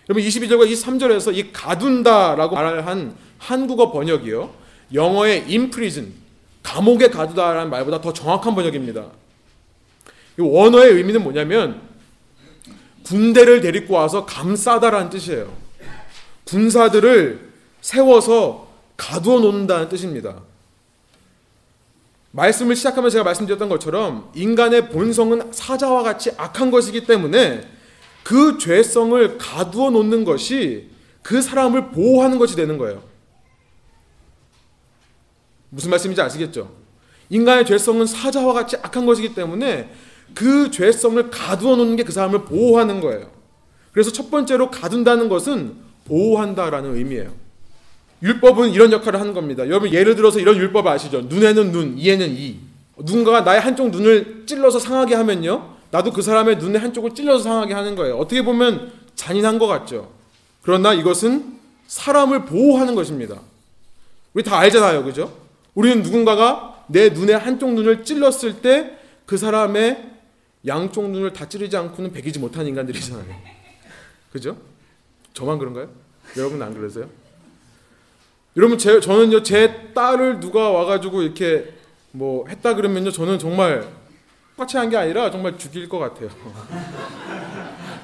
여러분 0.08 0.24
22절과 0.24 0.68
23절에서 0.68 1.32
이 1.32 1.52
가둔다라고 1.52 2.56
말한 2.56 3.14
한국어 3.38 3.92
번역이요. 3.92 4.50
영어의 4.92 5.44
imprison, 5.48 6.12
감옥에 6.64 7.10
가두다라는 7.10 7.70
말보다 7.70 8.00
더 8.00 8.12
정확한 8.12 8.56
번역입니다. 8.56 9.06
원어의 10.36 10.94
의미는 10.94 11.22
뭐냐면 11.22 11.89
군대를 13.10 13.60
데리고 13.60 13.94
와서 13.94 14.24
감싸다라는 14.24 15.10
뜻이에요. 15.10 15.52
군사들을 16.44 17.50
세워서 17.80 18.68
가두어 18.96 19.40
놓는다는 19.40 19.88
뜻입니다. 19.88 20.42
말씀을 22.30 22.76
시작하면 22.76 23.10
제가 23.10 23.24
말씀드렸던 23.24 23.68
것처럼 23.68 24.30
인간의 24.36 24.90
본성은 24.90 25.52
사자와 25.52 26.04
같이 26.04 26.30
악한 26.36 26.70
것이기 26.70 27.04
때문에 27.06 27.68
그 28.22 28.58
죄성을 28.58 29.38
가두어 29.38 29.90
놓는 29.90 30.24
것이 30.24 30.88
그 31.22 31.42
사람을 31.42 31.90
보호하는 31.90 32.38
것이 32.38 32.54
되는 32.54 32.78
거예요. 32.78 33.02
무슨 35.70 35.90
말씀인지 35.90 36.22
아시겠죠? 36.22 36.72
인간의 37.28 37.66
죄성은 37.66 38.06
사자와 38.06 38.52
같이 38.52 38.76
악한 38.76 39.04
것이기 39.04 39.34
때문에 39.34 39.92
그 40.34 40.70
죄성을 40.70 41.30
가두어 41.30 41.76
놓는 41.76 41.96
게 41.96 42.02
그 42.02 42.12
사람을 42.12 42.44
보호하는 42.44 43.00
거예요. 43.00 43.30
그래서 43.92 44.10
첫 44.12 44.30
번째로 44.30 44.70
가둔다는 44.70 45.28
것은 45.28 45.74
보호한다라는 46.06 46.96
의미예요. 46.96 47.32
율법은 48.22 48.70
이런 48.70 48.92
역할을 48.92 49.20
하는 49.20 49.32
겁니다. 49.32 49.66
여러분 49.66 49.92
예를 49.92 50.14
들어서 50.14 50.38
이런 50.38 50.56
율법 50.56 50.86
아시죠? 50.86 51.22
눈에는 51.22 51.72
눈, 51.72 51.98
이에는 51.98 52.30
이. 52.30 52.58
누군가가 52.98 53.40
나의 53.42 53.60
한쪽 53.60 53.90
눈을 53.90 54.44
찔러서 54.46 54.78
상하게 54.78 55.14
하면요. 55.14 55.76
나도 55.90 56.12
그 56.12 56.20
사람의 56.22 56.58
눈의 56.58 56.80
한쪽을 56.80 57.14
찔러서 57.14 57.44
상하게 57.44 57.74
하는 57.74 57.96
거예요. 57.96 58.18
어떻게 58.18 58.42
보면 58.42 58.92
잔인한 59.14 59.58
것 59.58 59.66
같죠. 59.66 60.10
그러나 60.62 60.92
이것은 60.92 61.58
사람을 61.86 62.44
보호하는 62.44 62.94
것입니다. 62.94 63.40
우리 64.34 64.44
다 64.44 64.58
알잖아요. 64.58 65.02
그죠? 65.04 65.32
우리는 65.74 66.02
누군가가 66.02 66.84
내 66.88 67.08
눈의 67.08 67.38
한쪽 67.38 67.72
눈을 67.72 68.04
찔렀을 68.04 68.60
때 68.60 69.00
그 69.30 69.36
사람의 69.36 70.09
양쪽 70.66 71.08
눈을 71.10 71.32
다 71.32 71.48
찌르지 71.48 71.76
않고는 71.76 72.12
배기지 72.12 72.38
못한 72.38 72.66
인간들이잖아요. 72.66 73.24
그죠? 74.32 74.56
저만 75.32 75.58
그런가요? 75.58 75.88
여러분 76.36 76.60
안 76.62 76.74
그러세요? 76.74 77.08
여러분 78.56 78.78
제, 78.78 79.00
저는요 79.00 79.42
제 79.42 79.92
딸을 79.94 80.40
누가 80.40 80.70
와가지고 80.70 81.22
이렇게 81.22 81.72
뭐 82.12 82.46
했다 82.48 82.74
그러면요 82.74 83.10
저는 83.10 83.38
정말 83.38 83.88
똑같이 84.56 84.76
한 84.76 84.90
게 84.90 84.96
아니라 84.96 85.30
정말 85.30 85.56
죽일 85.56 85.88
것 85.88 85.98
같아요. 85.98 86.28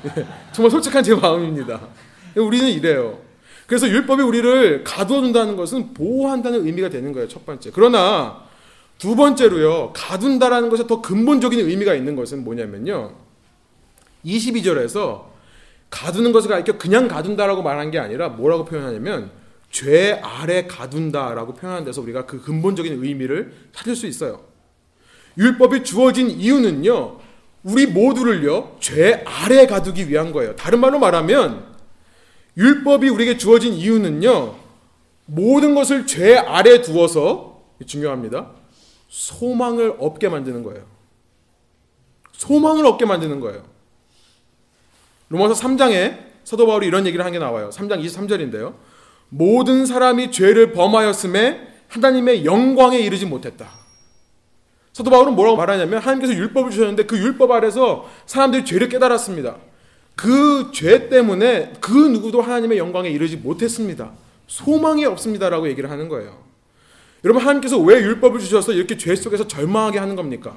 예, 0.04 0.26
정말 0.52 0.70
솔직한 0.70 1.02
제 1.04 1.14
마음입니다. 1.14 1.80
우리는 2.36 2.68
이래요. 2.70 3.18
그래서 3.66 3.88
율법이 3.88 4.22
우리를 4.22 4.84
가두어둔다는 4.84 5.56
것은 5.56 5.92
보호한다는 5.92 6.64
의미가 6.64 6.88
되는 6.88 7.12
거예요. 7.12 7.28
첫 7.28 7.44
번째. 7.44 7.70
그러나 7.74 8.45
두 8.98 9.14
번째로요. 9.14 9.92
가둔다라는 9.94 10.70
것에 10.70 10.86
더 10.86 11.02
근본적인 11.02 11.58
의미가 11.58 11.94
있는 11.94 12.16
것은 12.16 12.44
뭐냐면요. 12.44 13.14
22절에서 14.24 15.24
가두는 15.90 16.32
것을 16.32 16.50
이렇게 16.50 16.72
그냥 16.72 17.08
가둔다라고 17.08 17.62
말한 17.62 17.90
게 17.90 17.98
아니라 17.98 18.28
뭐라고 18.28 18.64
표현하냐면 18.64 19.30
죄 19.70 20.12
아래 20.22 20.66
가둔다라고 20.66 21.54
표현한 21.54 21.84
데서 21.84 22.00
우리가 22.00 22.26
그 22.26 22.40
근본적인 22.42 23.04
의미를 23.04 23.52
찾을 23.72 23.94
수 23.94 24.06
있어요. 24.06 24.44
율법이 25.38 25.84
주어진 25.84 26.30
이유는요. 26.30 27.18
우리 27.62 27.86
모두를요. 27.86 28.76
죄 28.80 29.24
아래 29.26 29.66
가두기 29.66 30.08
위한 30.08 30.32
거예요. 30.32 30.56
다른 30.56 30.80
말로 30.80 30.98
말하면 30.98 31.74
율법이 32.56 33.08
우리에게 33.08 33.36
주어진 33.36 33.74
이유는요. 33.74 34.54
모든 35.26 35.74
것을 35.74 36.06
죄 36.06 36.36
아래 36.36 36.80
두어서 36.80 37.62
중요합니다. 37.84 38.52
소망을 39.20 39.94
없게 39.98 40.28
만드는 40.28 40.62
거예요. 40.62 40.84
소망을 42.32 42.84
없게 42.84 43.06
만드는 43.06 43.40
거예요. 43.40 43.64
로마서 45.30 45.54
3장에 45.54 46.18
사도 46.44 46.66
바울이 46.66 46.86
이런 46.86 47.06
얘기를 47.06 47.24
한 47.24 47.32
게 47.32 47.38
나와요. 47.38 47.70
3장 47.70 48.04
23절인데요. 48.04 48.74
모든 49.30 49.86
사람이 49.86 50.30
죄를 50.32 50.72
범하였음에 50.72 51.66
하나님의 51.88 52.44
영광에 52.44 52.98
이르지 52.98 53.24
못했다. 53.24 53.66
사도 54.92 55.10
바울은 55.10 55.34
뭐라고 55.34 55.56
말하냐면 55.56 56.00
하나님께서 56.00 56.34
율법을 56.34 56.70
주셨는데 56.70 57.04
그 57.06 57.16
율법 57.18 57.50
아래서 57.52 58.06
사람들이 58.26 58.66
죄를 58.66 58.90
깨달았습니다. 58.90 59.56
그 60.14 60.70
죄 60.72 61.08
때문에 61.08 61.72
그 61.80 61.90
누구도 61.90 62.42
하나님의 62.42 62.76
영광에 62.76 63.08
이르지 63.08 63.38
못했습니다. 63.38 64.12
소망이 64.46 65.06
없습니다라고 65.06 65.68
얘기를 65.68 65.90
하는 65.90 66.08
거예요. 66.10 66.45
여러분 67.24 67.42
하나님께서 67.42 67.78
왜 67.78 67.96
율법을 67.96 68.40
주셔서 68.40 68.72
이렇게 68.72 68.96
죄 68.96 69.14
속에서 69.14 69.48
절망하게 69.48 69.98
하는 69.98 70.16
겁니까? 70.16 70.56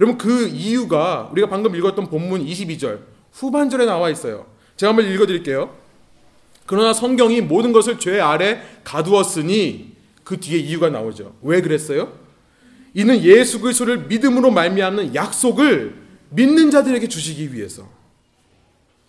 여러분 0.00 0.16
그 0.18 0.46
이유가 0.48 1.28
우리가 1.32 1.48
방금 1.48 1.74
읽었던 1.74 2.08
본문 2.08 2.44
22절 2.44 3.00
후반절에 3.32 3.84
나와 3.84 4.10
있어요. 4.10 4.46
제가 4.76 4.90
한번 4.90 5.10
읽어 5.12 5.26
드릴게요. 5.26 5.74
그러나 6.66 6.92
성경이 6.92 7.40
모든 7.40 7.72
것을 7.72 7.98
죄 7.98 8.20
아래 8.20 8.60
가두었으니 8.84 9.92
그 10.22 10.38
뒤에 10.38 10.58
이유가 10.58 10.90
나오죠. 10.90 11.34
왜 11.42 11.62
그랬어요? 11.62 12.12
이는 12.94 13.22
예수 13.22 13.60
그리스도를 13.60 14.06
믿음으로 14.06 14.50
말미암는 14.50 15.14
약속을 15.14 15.94
믿는 16.30 16.70
자들에게 16.70 17.08
주시기 17.08 17.54
위해서. 17.54 17.88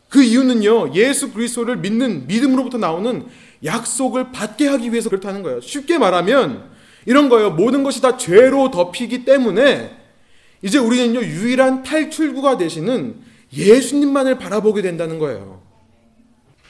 그 0.10 0.24
이유는요. 0.24 0.96
예수 0.96 1.32
그리스도를 1.32 1.78
믿는 1.78 2.26
믿음으로부터 2.28 2.78
나오는 2.78 3.26
약속을 3.64 4.32
받게 4.32 4.68
하기 4.68 4.92
위해서 4.92 5.10
그렇다는 5.10 5.44
거예요. 5.44 5.62
쉽게 5.62 5.98
말하면 5.98 6.70
이런 7.06 7.30
거예요. 7.30 7.52
모든 7.52 7.84
것이 7.84 8.02
다 8.02 8.18
죄로 8.18 8.72
덮이기 8.72 9.26
때문에 9.26 9.96
이제 10.62 10.78
우리는요. 10.78 11.22
유일한 11.22 11.84
탈출구가 11.84 12.58
되시는 12.58 13.16
예수님만을 13.54 14.38
바라보게 14.38 14.82
된다는 14.82 15.20
거예요. 15.20 15.62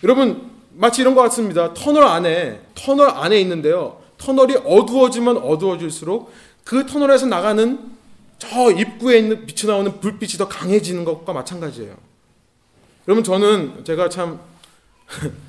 여러분 0.03 0.49
마치 0.73 1.01
이런 1.01 1.15
것 1.15 1.21
같습니다. 1.23 1.73
터널 1.73 2.03
안에 2.03 2.61
터널 2.75 3.09
안에 3.09 3.39
있는데요. 3.41 4.01
터널이 4.17 4.55
어두워지면 4.65 5.37
어두워질수록 5.37 6.31
그 6.63 6.85
터널에서 6.85 7.25
나가는 7.25 7.79
저 8.37 8.71
입구에 8.71 9.19
있는 9.19 9.45
빛이 9.45 9.69
나오는 9.69 9.99
불빛이 9.99 10.37
더 10.37 10.47
강해지는 10.47 11.03
것과 11.03 11.33
마찬가지예요. 11.33 11.95
여러분 13.07 13.23
저는 13.23 13.83
제가 13.83 14.07
참 14.09 14.39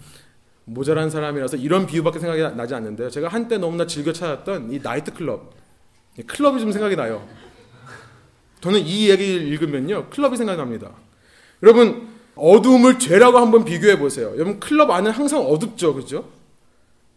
모자란 0.64 1.11
사람이라서 1.11 1.57
이런 1.57 1.87
비유밖에 1.87 2.18
생각이 2.18 2.57
나지 2.57 2.75
않는데요. 2.75 3.11
제가 3.11 3.29
한때 3.29 3.59
너무나 3.59 3.87
즐겨 3.87 4.12
찾았던 4.12 4.73
이 4.73 4.81
나이트 4.81 5.12
클럽, 5.14 5.53
클럽이 6.27 6.61
좀 6.61 6.73
생각이 6.73 6.96
나요. 6.96 7.27
저는 8.61 8.81
이 8.81 9.09
얘기를 9.11 9.42
읽으면요, 9.49 10.11
클럽이 10.11 10.37
생각납니다. 10.37 10.92
여러분 11.62 12.09
어두움을 12.37 12.99
죄라고 12.99 13.38
한번 13.38 13.64
비교해 13.64 13.99
보세요. 13.99 14.33
여러분 14.35 14.61
클럽 14.61 14.90
안은 14.90 15.11
항상 15.11 15.40
어둡죠, 15.40 15.94
그죠? 15.94 16.29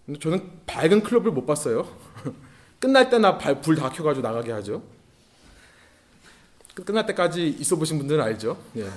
근데 0.05 0.19
저는 0.19 0.49
밝은 0.65 1.03
클럽을 1.03 1.31
못 1.31 1.45
봤어요. 1.45 1.87
끝날 2.79 3.09
때나 3.09 3.37
불 3.37 3.75
다 3.75 3.89
켜가지고 3.89 4.25
나가게 4.27 4.51
하죠. 4.51 4.83
끝날 6.85 7.05
때까지 7.05 7.47
있어 7.59 7.75
보신 7.75 7.99
분들은 7.99 8.21
알죠. 8.23 8.57
예. 8.77 8.87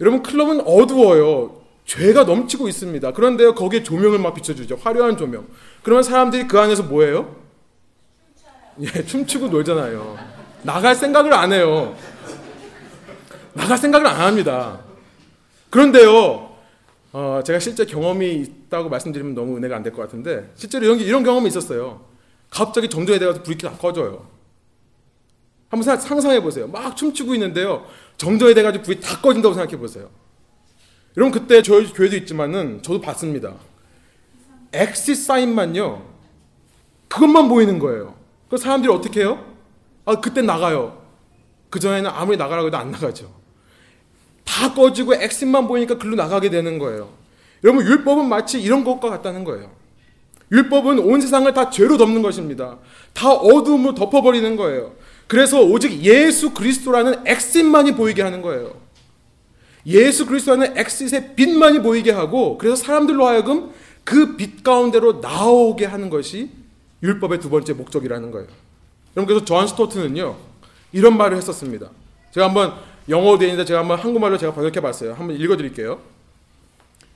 여러분 0.00 0.22
클럽은 0.22 0.60
어두워요. 0.60 1.63
죄가 1.84 2.24
넘치고 2.24 2.68
있습니다. 2.68 3.12
그런데 3.12 3.52
거기에 3.52 3.82
조명을 3.82 4.18
막 4.18 4.34
비춰주죠. 4.34 4.76
화려한 4.82 5.16
조명. 5.16 5.46
그러면 5.82 6.02
사람들이 6.02 6.48
그 6.48 6.58
안에서 6.58 6.82
뭐해요? 6.84 7.36
예, 8.80 9.04
춤추고 9.04 9.48
놀잖아요. 9.48 10.18
나갈 10.62 10.94
생각을 10.94 11.32
안 11.34 11.52
해요. 11.52 11.96
나갈 13.52 13.78
생각을 13.78 14.06
안 14.06 14.20
합니다. 14.20 14.80
그런데요, 15.70 16.56
어, 17.12 17.40
제가 17.44 17.58
실제 17.58 17.84
경험이 17.84 18.32
있다고 18.34 18.88
말씀드리면 18.88 19.34
너무 19.34 19.56
은혜가 19.56 19.76
안 19.76 19.82
될 19.82 19.92
것 19.92 20.02
같은데, 20.02 20.50
실제로 20.56 20.84
이런, 20.86 20.98
이런 20.98 21.22
경험이 21.22 21.48
있었어요. 21.48 22.04
갑자기 22.50 22.88
정전에 22.88 23.18
대해서 23.18 23.42
불이 23.42 23.58
다 23.58 23.72
꺼져요. 23.72 24.26
한번 25.68 25.98
상상해 25.98 26.40
보세요. 26.40 26.66
막 26.68 26.96
춤추고 26.96 27.34
있는데요. 27.34 27.84
정전이 28.16 28.54
돼가지고 28.54 28.84
불이 28.84 29.00
다 29.00 29.20
꺼진다고 29.20 29.54
생각해 29.54 29.76
보세요. 29.76 30.08
여러분 31.16 31.32
그때 31.32 31.62
저희 31.62 31.86
교회도 31.92 32.16
있지만은 32.16 32.82
저도 32.82 33.00
봤습니다. 33.00 33.54
엑시 34.72 35.14
사인만요. 35.14 36.02
그것만 37.08 37.48
보이는 37.48 37.78
거예요. 37.78 38.14
그 38.50 38.56
사람들이 38.56 38.92
어떻게 38.92 39.20
해요? 39.20 39.44
아 40.04 40.20
그때 40.20 40.42
나가요. 40.42 41.02
그 41.70 41.78
전에는 41.78 42.10
아무리 42.10 42.36
나가라고 42.36 42.66
해도 42.66 42.76
안 42.76 42.90
나가죠. 42.90 43.32
다 44.44 44.74
꺼지고 44.74 45.14
엑시만 45.14 45.68
보이니까 45.68 45.98
글로 45.98 46.16
나가게 46.16 46.50
되는 46.50 46.78
거예요. 46.78 47.10
여러분 47.62 47.86
율법은 47.86 48.28
마치 48.28 48.60
이런 48.60 48.84
것과 48.84 49.10
같다는 49.10 49.44
거예요. 49.44 49.70
율법은 50.52 50.98
온 50.98 51.20
세상을 51.20 51.52
다 51.54 51.70
죄로 51.70 51.96
덮는 51.96 52.22
것입니다. 52.22 52.78
다 53.12 53.32
어두움으로 53.32 53.94
덮어버리는 53.94 54.56
거예요. 54.56 54.94
그래서 55.26 55.62
오직 55.62 56.02
예수 56.02 56.52
그리스도라는 56.52 57.26
엑신만이 57.26 57.92
보이게 57.92 58.22
하는 58.22 58.42
거예요. 58.42 58.83
예수 59.86 60.26
그리스도라는 60.26 60.76
엑싯의 60.78 61.34
빛만이 61.36 61.82
보이게 61.82 62.10
하고 62.10 62.56
그래서 62.58 62.76
사람들로 62.76 63.26
하여금 63.26 63.70
그 64.04 64.36
빛 64.36 64.62
가운데로 64.62 65.20
나오게 65.20 65.86
하는 65.86 66.10
것이 66.10 66.50
율법의 67.02 67.40
두 67.40 67.50
번째 67.50 67.72
목적이라는 67.74 68.30
거예요. 68.30 68.46
여러분 69.16 69.26
그래서 69.26 69.44
존 69.44 69.66
스토트는요 69.66 70.36
이런 70.92 71.16
말을 71.16 71.36
했었습니다. 71.36 71.90
제가 72.32 72.48
한번 72.48 72.74
되어 73.06 73.48
있는데 73.48 73.64
제가 73.64 73.80
한번 73.80 73.98
한국말로 73.98 74.38
제가 74.38 74.54
번역해 74.54 74.80
봤어요. 74.80 75.14
한번 75.14 75.36
읽어 75.36 75.56
드릴게요. 75.56 76.00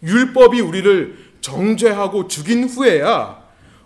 율법이 0.03 0.61
우리를 0.61 1.17
정죄하고 1.41 2.29
죽인 2.29 2.65
후에야 2.65 3.43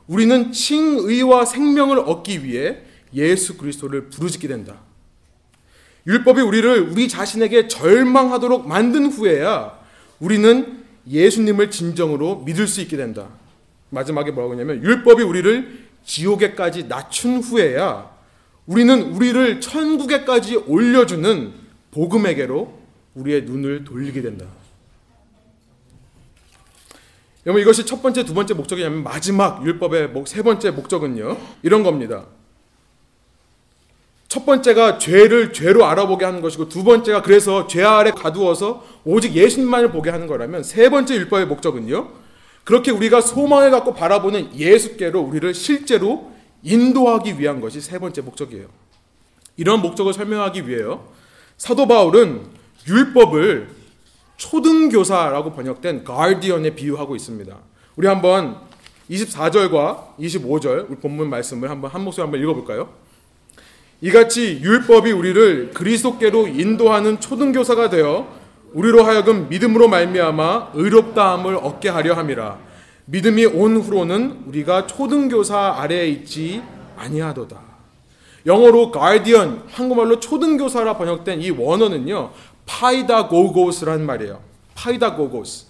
우리는 0.07 0.53
칭의와 0.53 1.45
생명을 1.45 2.01
얻기 2.01 2.45
위해 2.45 2.79
예수 3.15 3.57
그리스도를 3.57 4.11
부르짖게 4.11 4.49
된다. 4.49 4.77
율법이 6.07 6.41
우리를 6.41 6.91
우리 6.91 7.09
자신에게 7.09 7.69
절망하도록 7.69 8.67
만든 8.67 9.07
후에야 9.07 9.79
우리는 10.19 10.85
예수님을 11.09 11.71
진정으로 11.71 12.43
믿을 12.45 12.67
수 12.67 12.81
있게 12.81 12.97
된다. 12.97 13.29
마지막에 13.91 14.31
뭐라고 14.31 14.55
하냐면 14.55 14.83
율법이 14.83 15.23
우리를 15.23 15.83
지옥에까지 16.05 16.89
낮춘 16.89 17.39
후에야 17.39 18.11
우리는 18.67 19.03
우리를 19.13 19.61
천국에까지 19.61 20.57
올려주는 20.57 21.53
복음에게로 21.91 22.79
우리의 23.15 23.43
눈을 23.43 23.85
돌리게 23.85 24.23
된다. 24.23 24.47
여러분 27.45 27.61
이것이 27.61 27.85
첫 27.85 28.01
번째, 28.03 28.25
두 28.25 28.35
번째 28.35 28.55
목적이냐면 28.55 29.03
마지막 29.03 29.65
율법의 29.67 30.13
세 30.27 30.43
번째 30.43 30.71
목적은요 30.71 31.37
이런 31.63 31.83
겁니다. 31.83 32.25
첫 34.43 34.47
번째가 34.47 34.99
죄를 34.99 35.53
죄로 35.53 35.87
알아보게 35.87 36.25
하는 36.25 36.41
것이고 36.41 36.69
두 36.69 36.83
번째가 36.83 37.23
그래서 37.23 37.69
죄 37.69 37.85
아래 37.85 38.11
가두어서 38.11 38.85
오직 39.05 39.37
예수님만을 39.37 39.93
보게 39.93 40.11
하는 40.11 40.27
거라면 40.27 40.65
세 40.65 40.91
번째 40.91 41.15
율법의 41.15 41.47
목적은요. 41.47 42.09
그렇게 42.65 42.91
우리가 42.91 43.21
소망을 43.21 43.71
갖고 43.71 43.95
바라보는 43.95 44.59
예수께로 44.59 45.21
우리를 45.21 45.55
실제로 45.55 46.33
인도하기 46.65 47.39
위한 47.39 47.61
것이 47.61 47.81
세 47.81 48.01
번째 48.01 48.23
목적이에요. 48.23 48.67
이런 49.57 49.81
목적을 49.81 50.13
설명하기 50.13 50.69
위해요. 50.69 51.07
사도 51.57 51.87
바울은 51.87 52.43
율법을 52.89 53.69
초등교사라고 54.39 55.53
번역된 55.53 56.03
가디언에 56.03 56.71
비유하고 56.75 57.15
있습니다. 57.15 57.57
우리 57.95 58.09
한번 58.09 58.57
24절과 59.09 60.19
25절 60.19 60.91
우리 60.91 60.99
본문 60.99 61.31
말씀을 61.31 61.71
한번 61.71 61.93
한 61.93 62.03
목소리 62.03 62.23
한번 62.23 62.41
읽어볼까요? 62.41 63.02
이같이 64.03 64.59
율법이 64.61 65.13
우리를 65.13 65.71
그리스도께로 65.75 66.49
인도하는 66.49 67.21
초등교사가 67.21 67.89
되어 67.89 68.27
우리로 68.73 69.05
하여금 69.05 69.49
믿음으로 69.49 69.87
말미암아 69.87 70.73
의롭다함을 70.75 71.55
얻게 71.55 71.89
하려 71.89 72.15
함이라. 72.15 72.59
믿음이 73.05 73.47
온 73.47 73.77
후로는 73.77 74.43
우리가 74.49 74.89
초등교사 74.89 75.77
아래에 75.79 76.09
있지 76.09 76.63
아니하도다. 76.97 77.61
영어로 78.45 78.91
guardian, 78.91 79.63
한국말로 79.69 80.19
초등교사라 80.19 80.97
번역된 80.97 81.41
이 81.41 81.51
원어는요. 81.51 82.33
파이다고고스란 82.67 84.05
말이에요. 84.05 84.41
파이다고고스. 84.75 85.67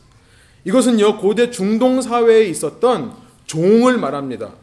이것은요. 0.64 1.18
고대 1.18 1.50
중동 1.50 2.00
사회에 2.00 2.44
있었던 2.44 3.12
종을 3.44 3.98
말합니다. 3.98 4.61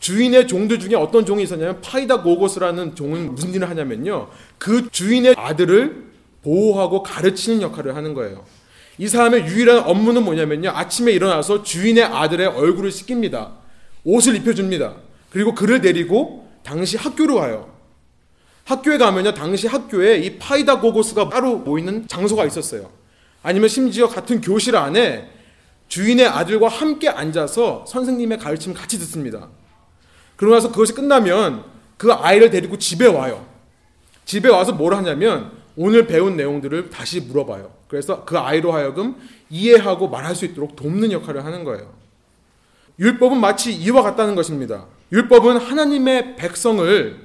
주인의 0.00 0.48
종들 0.48 0.80
중에 0.80 0.94
어떤 0.94 1.24
종이 1.24 1.42
있었냐면 1.42 1.80
파이다 1.82 2.22
고고스라는 2.22 2.94
종은 2.94 3.34
무슨 3.34 3.54
일을 3.54 3.68
하냐면요. 3.68 4.28
그 4.58 4.90
주인의 4.90 5.34
아들을 5.36 6.10
보호하고 6.42 7.02
가르치는 7.02 7.60
역할을 7.62 7.94
하는 7.94 8.14
거예요. 8.14 8.44
이 8.98 9.06
사람의 9.08 9.46
유일한 9.46 9.78
업무는 9.80 10.24
뭐냐면요. 10.24 10.70
아침에 10.70 11.12
일어나서 11.12 11.62
주인의 11.62 12.04
아들의 12.04 12.46
얼굴을 12.46 12.90
씻깁니다. 12.90 13.52
옷을 14.04 14.36
입혀줍니다. 14.36 14.96
그리고 15.30 15.54
그를 15.54 15.80
데리고 15.80 16.48
당시 16.62 16.96
학교로 16.96 17.36
가요. 17.36 17.70
학교에 18.64 18.98
가면요. 18.98 19.34
당시 19.34 19.66
학교에 19.66 20.18
이 20.18 20.38
파이다 20.38 20.80
고고스가 20.80 21.28
따로 21.28 21.56
모이는 21.58 22.08
장소가 22.08 22.46
있었어요. 22.46 22.90
아니면 23.42 23.68
심지어 23.68 24.08
같은 24.08 24.40
교실 24.40 24.76
안에 24.76 25.28
주인의 25.88 26.26
아들과 26.26 26.68
함께 26.68 27.08
앉아서 27.08 27.84
선생님의 27.86 28.38
가르침을 28.38 28.76
같이 28.76 28.98
듣습니다. 28.98 29.48
그러고 30.40 30.54
나서 30.54 30.72
그것이 30.72 30.94
끝나면 30.94 31.64
그 31.98 32.10
아이를 32.10 32.48
데리고 32.48 32.78
집에 32.78 33.04
와요. 33.04 33.44
집에 34.24 34.48
와서 34.48 34.72
뭘 34.72 34.94
하냐면 34.94 35.52
오늘 35.76 36.06
배운 36.06 36.34
내용들을 36.34 36.88
다시 36.88 37.20
물어봐요. 37.20 37.70
그래서 37.88 38.24
그 38.24 38.38
아이로 38.38 38.72
하여금 38.72 39.16
이해하고 39.50 40.08
말할 40.08 40.34
수 40.34 40.46
있도록 40.46 40.76
돕는 40.76 41.12
역할을 41.12 41.44
하는 41.44 41.62
거예요. 41.64 41.92
율법은 42.98 43.38
마치 43.38 43.70
이와 43.74 44.00
같다는 44.00 44.34
것입니다. 44.34 44.86
율법은 45.12 45.58
하나님의 45.58 46.36
백성을 46.36 47.20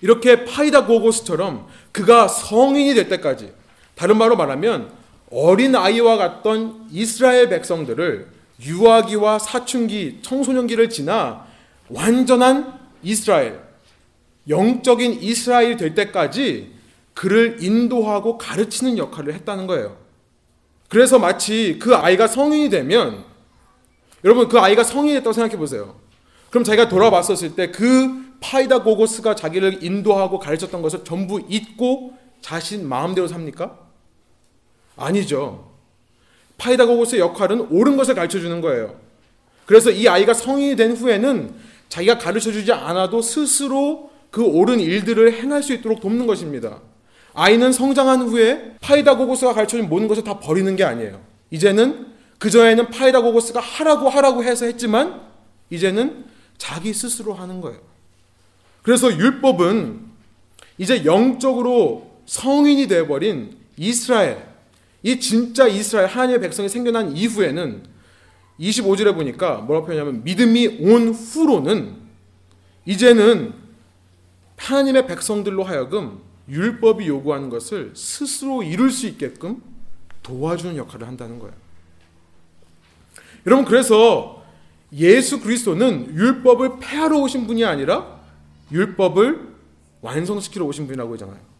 이렇게 0.00 0.44
파이다 0.44 0.86
고고스처럼 0.86 1.68
그가 1.92 2.26
성인이 2.26 2.94
될 2.94 3.08
때까지 3.10 3.52
다른 3.94 4.18
말로 4.18 4.34
말하면 4.34 4.90
어린 5.30 5.76
아이와 5.76 6.16
같던 6.16 6.88
이스라엘 6.90 7.48
백성들을 7.48 8.26
유아기와 8.60 9.38
사춘기, 9.38 10.18
청소년기를 10.22 10.90
지나 10.90 11.51
완전한 11.88 12.80
이스라엘, 13.02 13.60
영적인 14.48 15.22
이스라엘 15.22 15.76
될 15.76 15.94
때까지 15.94 16.72
그를 17.14 17.62
인도하고 17.62 18.38
가르치는 18.38 18.98
역할을 18.98 19.34
했다는 19.34 19.66
거예요. 19.66 19.96
그래서 20.88 21.18
마치 21.18 21.78
그 21.78 21.94
아이가 21.94 22.26
성인이 22.26 22.70
되면 22.70 23.24
여러분 24.24 24.48
그 24.48 24.58
아이가 24.58 24.84
성인이 24.84 25.14
됐다고 25.14 25.32
생각해 25.32 25.56
보세요. 25.56 25.96
그럼 26.50 26.64
자기가 26.64 26.88
돌아봤었을 26.88 27.54
때 27.54 27.70
그 27.72 28.22
파이다 28.42 28.82
고고스가 28.82 29.36
자기를 29.36 29.82
인도하고 29.82 30.38
가르쳤던 30.38 30.82
것을 30.82 31.04
전부 31.04 31.40
잊고 31.48 32.12
자신 32.42 32.86
마음대로 32.86 33.28
삽니까? 33.28 33.78
아니죠. 34.96 35.70
파이다 36.58 36.86
고고스의 36.86 37.20
역할은 37.20 37.68
옳은 37.70 37.96
것을 37.96 38.14
가르쳐 38.14 38.40
주는 38.40 38.60
거예요. 38.60 38.96
그래서 39.64 39.90
이 39.90 40.08
아이가 40.08 40.34
성인이 40.34 40.76
된 40.76 40.92
후에는 40.92 41.54
자기가 41.92 42.16
가르쳐 42.16 42.50
주지 42.50 42.72
않아도 42.72 43.20
스스로 43.20 44.10
그 44.30 44.42
옳은 44.42 44.80
일들을 44.80 45.34
행할 45.34 45.62
수 45.62 45.74
있도록 45.74 46.00
돕는 46.00 46.26
것입니다. 46.26 46.80
아이는 47.34 47.70
성장한 47.70 48.22
후에 48.22 48.76
파이다고고스가 48.80 49.52
가르쳐준 49.52 49.90
모든 49.90 50.08
것을 50.08 50.24
다 50.24 50.40
버리는 50.40 50.74
게 50.74 50.84
아니에요. 50.84 51.20
이제는 51.50 52.06
그전에는 52.38 52.88
파이다고고스가 52.88 53.60
하라고 53.60 54.08
하라고 54.08 54.42
해서 54.42 54.64
했지만 54.64 55.20
이제는 55.68 56.24
자기 56.56 56.94
스스로 56.94 57.34
하는 57.34 57.60
거예요. 57.60 57.78
그래서 58.80 59.14
율법은 59.14 60.00
이제 60.78 61.04
영적으로 61.04 62.10
성인이 62.24 62.88
되어버린 62.88 63.54
이스라엘, 63.76 64.42
이 65.02 65.20
진짜 65.20 65.66
이스라엘 65.66 66.06
하나님의 66.06 66.40
백성이 66.40 66.70
생겨난 66.70 67.14
이후에는 67.14 67.82
25절에 68.62 69.14
보니까 69.14 69.56
뭐라고 69.56 69.86
표현하냐면 69.86 70.22
믿음이 70.24 70.78
온 70.80 71.08
후로는 71.08 71.96
이제는 72.86 73.54
하나님의 74.56 75.06
백성들로 75.08 75.64
하여금 75.64 76.20
율법이 76.48 77.06
요구하는 77.08 77.50
것을 77.50 77.92
스스로 77.94 78.62
이룰 78.62 78.90
수 78.90 79.06
있게끔 79.06 79.62
도와주는 80.22 80.76
역할을 80.76 81.06
한다는 81.06 81.38
거예요. 81.40 81.54
여러분 83.46 83.64
그래서 83.64 84.44
예수 84.92 85.40
그리스도는 85.40 86.14
율법을 86.14 86.78
폐하러 86.80 87.18
오신 87.18 87.46
분이 87.46 87.64
아니라 87.64 88.20
율법을 88.70 89.52
완성시키러 90.00 90.64
오신 90.66 90.86
분이라고 90.86 91.14
하잖아요. 91.14 91.51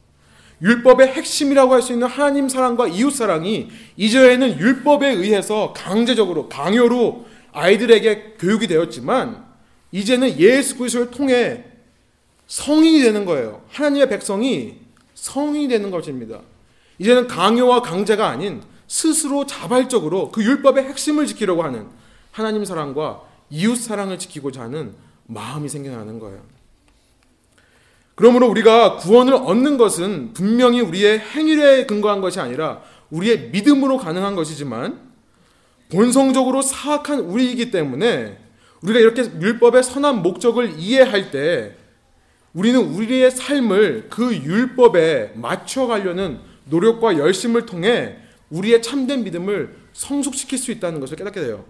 율법의 0.63 1.09
핵심이라고 1.09 1.75
할 1.75 1.83
수 1.83 1.93
있는 1.93 2.07
하나님 2.07 2.49
사랑과 2.49 2.87
이웃 2.87 3.11
사랑이 3.11 3.69
이전에는 3.97 4.59
율법에 4.59 5.09
의해서 5.09 5.73
강제적으로 5.75 6.49
강요로 6.49 7.27
아이들에게 7.53 8.35
교육이 8.39 8.69
되었지만 8.69 9.45
이제는 9.91 10.39
예수 10.39 10.79
그리스도를 10.79 11.11
통해 11.11 11.65
성인이 12.47 13.01
되는 13.03 13.25
거예요. 13.25 13.63
하나님의 13.71 14.09
백성이 14.09 14.77
성인이 15.15 15.69
되는 15.69 15.91
것입니다. 15.91 16.41
이제는 16.99 17.27
강요와 17.27 17.83
강제가 17.83 18.29
아닌 18.29 18.63
스스로 18.87 19.47
자발적으로 19.47 20.31
그 20.31 20.45
율법의 20.45 20.85
핵심을 20.85 21.27
지키려고 21.27 21.63
하는 21.65 21.87
하나님 22.31 22.65
사랑과 22.65 23.23
이웃 23.51 23.77
사랑을 23.77 24.19
지키고자 24.19 24.63
하는 24.63 24.95
마음이 25.27 25.69
생겨나는 25.69 26.19
거예요. 26.19 26.41
그러므로 28.23 28.47
우리가 28.51 28.99
구원을 28.99 29.35
얻는 29.35 29.79
것은 29.79 30.33
분명히 30.33 30.81
우리의 30.81 31.19
행위에 31.19 31.87
근거한 31.87 32.21
것이 32.21 32.39
아니라 32.39 32.81
우리의 33.11 33.51
믿음으로 33.51 33.99
가능한 33.99 34.37
것이지만 34.37 35.01
본성적으로 35.91 36.63
사악한 36.63 37.19
우리이기 37.19 37.73
때문에 37.73 38.39
우리가 38.81 39.01
이렇게 39.01 39.25
율법의 39.25 39.83
선한 39.83 40.23
목적을 40.23 40.75
이해할 40.79 41.33
때 41.33 41.75
우리는 42.53 42.79
우리의 42.79 43.33
삶을 43.33 44.07
그 44.09 44.33
율법에 44.33 45.33
맞춰가려는 45.35 46.39
노력과 46.67 47.19
열심을 47.19 47.67
통해 47.67 48.19
우리의 48.51 48.83
참된 48.83 49.25
믿음을 49.25 49.75
성숙시킬 49.95 50.59
수 50.59 50.71
있다는 50.71 51.01
것을 51.01 51.17
깨닫게 51.17 51.41
돼요. 51.41 51.65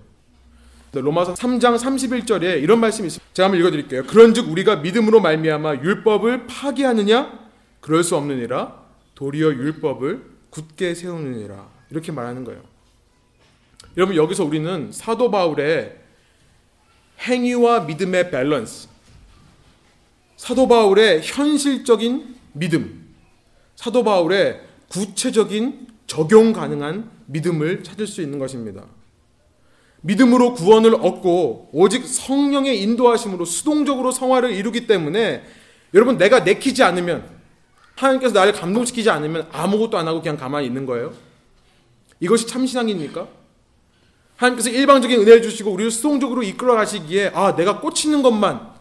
로마서 1.01 1.35
3장 1.35 1.79
31절에 1.79 2.63
이런 2.63 2.81
말씀이 2.81 3.07
있습니다. 3.07 3.33
제가 3.33 3.47
한번 3.47 3.61
읽어드릴게요. 3.61 4.05
그런즉 4.05 4.51
우리가 4.51 4.77
믿음으로 4.77 5.21
말미암아 5.21 5.77
율법을 5.77 6.47
파기하느냐? 6.47 7.41
그럴 7.81 8.05
수 8.05 8.17
없느니라. 8.17 8.83
도리어 9.15 9.53
율법을 9.53 10.23
굳게 10.51 10.95
세우느니라. 10.95 11.67
이렇게 11.91 12.13
말하는 12.13 12.45
거예요. 12.45 12.63
여러분 13.97 14.17
여기서 14.17 14.45
우리는 14.45 14.91
사도 14.93 15.31
바울의 15.31 15.99
행위와 17.21 17.81
믿음의 17.81 18.31
밸런스, 18.31 18.89
사도 20.37 20.67
바울의 20.67 21.23
현실적인 21.23 22.35
믿음, 22.53 23.15
사도 23.77 24.03
바울의 24.03 24.61
구체적인 24.89 25.89
적용 26.07 26.53
가능한 26.53 27.11
믿음을 27.27 27.83
찾을 27.83 28.07
수 28.07 28.23
있는 28.23 28.39
것입니다. 28.39 28.85
믿음으로 30.03 30.55
구원을 30.55 30.95
얻고 30.95 31.71
오직 31.73 32.07
성령의 32.07 32.83
인도하심으로 32.83 33.45
수동적으로 33.45 34.11
성화를 34.11 34.53
이루기 34.53 34.87
때문에 34.87 35.45
여러분 35.95 36.19
내가 36.19 36.41
내키지 36.41 36.83
않으면 36.83 37.29
하나님께서 37.97 38.35
나를 38.35 38.53
감동시키지 38.53 39.11
않으면 39.11 39.49
아무것도 39.53 39.97
안 39.97 40.09
하고 40.09 40.21
그냥 40.21 40.37
가만히 40.37 40.67
있는 40.67 40.87
거예요. 40.87 41.13
이것이 42.21 42.47
참 42.47 42.67
신앙입니까? 42.67 43.29
하나님께서 44.37 44.71
일방적인 44.71 45.21
은혜를 45.21 45.43
주시고 45.43 45.71
우리를 45.71 45.91
수동적으로 45.91 46.43
이끌어 46.43 46.75
가시기에 46.75 47.31
아 47.35 47.55
내가 47.55 47.81
꽂히는 47.81 48.23
것만 48.23 48.73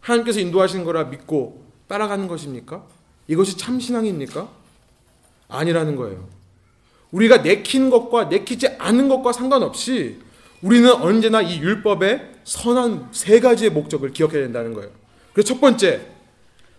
하나님께서 0.00 0.40
인도하시는 0.40 0.84
거라 0.84 1.04
믿고 1.04 1.64
따라가는 1.88 2.28
것입니까? 2.28 2.84
이것이 3.26 3.56
참 3.56 3.80
신앙입니까? 3.80 4.48
아니라는 5.48 5.96
거예요. 5.96 6.28
우리가 7.10 7.38
내킨 7.38 7.90
것과 7.90 8.24
내키지 8.24 8.68
않은 8.78 9.08
것과 9.08 9.32
상관없이 9.32 10.21
우리는 10.62 10.90
언제나 10.92 11.42
이 11.42 11.60
율법의 11.60 12.30
선한 12.44 13.08
세 13.12 13.40
가지의 13.40 13.70
목적을 13.70 14.12
기억해야 14.12 14.42
된다는 14.42 14.74
거예요. 14.74 14.90
그래서 15.32 15.48
첫 15.48 15.60
번째, 15.60 16.00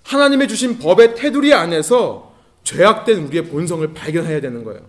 하나님의 0.04 0.48
주신 0.48 0.80
법의 0.80 1.16
테두리 1.16 1.54
안에서 1.54 2.34
죄악된 2.64 3.26
우리의 3.28 3.46
본성을 3.46 3.94
발견해야 3.94 4.42
되는 4.42 4.64
거예요. 4.64 4.82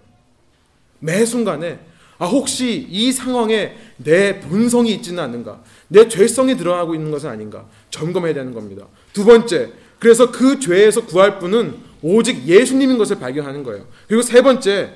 매 1.01 1.25
순간에 1.25 1.79
아 2.19 2.27
혹시 2.27 2.87
이 2.89 3.11
상황에 3.11 3.77
내 3.97 4.41
본성이 4.41 4.95
있지는 4.95 5.23
않는가? 5.25 5.61
내 5.89 6.09
죄성이 6.09 6.57
드러나고 6.57 6.95
있는 6.95 7.11
것은 7.11 7.29
아닌가? 7.29 7.67
점검해야 7.91 8.35
되는 8.35 8.55
겁니다. 8.55 8.87
두 9.13 9.25
번째, 9.25 9.73
그래서 9.99 10.31
그 10.31 10.61
죄에서 10.61 11.07
구할 11.07 11.39
분은 11.39 11.77
오직 12.03 12.47
예수님인 12.47 12.99
것을 12.99 13.19
발견하는 13.19 13.65
거예요. 13.65 13.87
그리고 14.07 14.23
세 14.23 14.43
번째, 14.43 14.95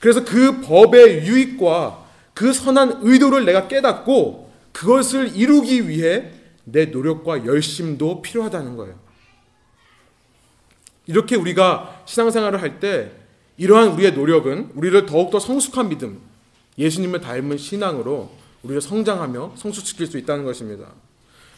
그래서 0.00 0.24
그 0.24 0.60
법의 0.60 1.26
유익과 1.26 2.07
그 2.38 2.52
선한 2.52 3.00
의도를 3.02 3.44
내가 3.44 3.66
깨닫고 3.66 4.48
그것을 4.70 5.34
이루기 5.34 5.88
위해 5.88 6.30
내 6.62 6.84
노력과 6.84 7.44
열심도 7.44 8.22
필요하다는 8.22 8.76
거예요. 8.76 8.94
이렇게 11.08 11.34
우리가 11.34 12.04
신앙생활을 12.06 12.62
할 12.62 12.78
때 12.78 13.10
이러한 13.56 13.88
우리의 13.88 14.12
노력은 14.12 14.70
우리를 14.76 15.04
더욱더 15.06 15.40
성숙한 15.40 15.88
믿음, 15.88 16.20
예수님을 16.78 17.22
닮은 17.22 17.58
신앙으로 17.58 18.30
우리를 18.62 18.82
성장하며 18.82 19.54
성숙시킬 19.56 20.06
수 20.06 20.16
있다는 20.16 20.44
것입니다. 20.44 20.92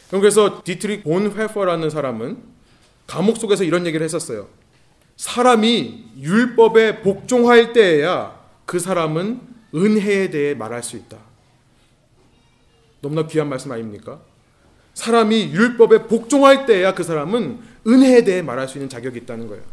그래서 0.09 0.63
디트릭 0.63 1.03
본 1.03 1.31
회퍼라는 1.31 1.91
사람은 1.91 2.39
감옥 3.05 3.37
속에서 3.37 3.63
이런 3.63 3.85
얘기를 3.85 4.03
했었어요. 4.03 4.47
사람이 5.15 6.05
율법에 6.17 7.03
복종할 7.03 7.71
때에야 7.71 8.35
그 8.65 8.79
사람은 8.79 9.50
은혜에 9.73 10.29
대해 10.29 10.53
말할 10.53 10.83
수 10.83 10.97
있다. 10.97 11.17
너무나 13.01 13.27
귀한 13.27 13.49
말씀 13.49 13.71
아닙니까? 13.71 14.21
사람이 14.93 15.51
율법에 15.51 16.07
복종할 16.07 16.65
때야 16.65 16.93
그 16.93 17.03
사람은 17.03 17.59
은혜에 17.87 18.23
대해 18.23 18.41
말할 18.41 18.67
수 18.67 18.77
있는 18.77 18.89
자격이 18.89 19.19
있다는 19.19 19.47
거예요. 19.47 19.63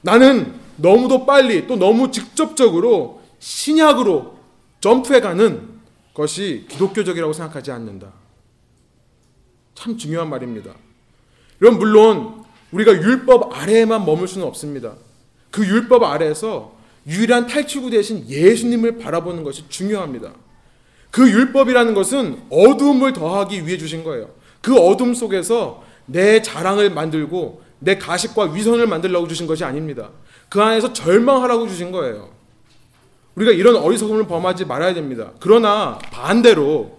나는 0.00 0.54
너무도 0.76 1.26
빨리 1.26 1.66
또 1.66 1.76
너무 1.76 2.10
직접적으로 2.10 3.22
신약으로 3.38 4.38
점프해가는 4.80 5.76
것이 6.14 6.66
기독교적이라고 6.68 7.32
생각하지 7.32 7.72
않는다. 7.72 8.12
참 9.74 9.98
중요한 9.98 10.30
말입니다. 10.30 10.72
여러분 11.60 11.78
물론 11.78 12.44
우리가 12.72 12.92
율법 12.92 13.54
아래에만 13.54 14.04
머물 14.04 14.26
수는 14.26 14.46
없습니다. 14.46 14.94
그 15.50 15.66
율법 15.66 16.02
아래에서 16.02 16.75
유일한 17.06 17.46
탈출구 17.46 17.90
대신 17.90 18.28
예수님을 18.28 18.98
바라보는 18.98 19.44
것이 19.44 19.68
중요합니다. 19.68 20.32
그 21.10 21.30
율법이라는 21.30 21.94
것은 21.94 22.42
어둠을 22.50 23.12
더하기 23.12 23.66
위해 23.66 23.78
주신 23.78 24.04
거예요. 24.04 24.30
그 24.60 24.76
어둠 24.76 25.14
속에서 25.14 25.82
내 26.06 26.42
자랑을 26.42 26.90
만들고 26.90 27.62
내 27.78 27.98
가식과 27.98 28.52
위선을 28.52 28.86
만들려고 28.86 29.28
주신 29.28 29.46
것이 29.46 29.64
아닙니다. 29.64 30.10
그 30.48 30.60
안에서 30.60 30.92
절망하라고 30.92 31.68
주신 31.68 31.92
거예요. 31.92 32.30
우리가 33.36 33.52
이런 33.52 33.76
어리석음을 33.76 34.26
범하지 34.26 34.64
말아야 34.64 34.94
됩니다. 34.94 35.32
그러나 35.40 35.98
반대로 36.10 36.98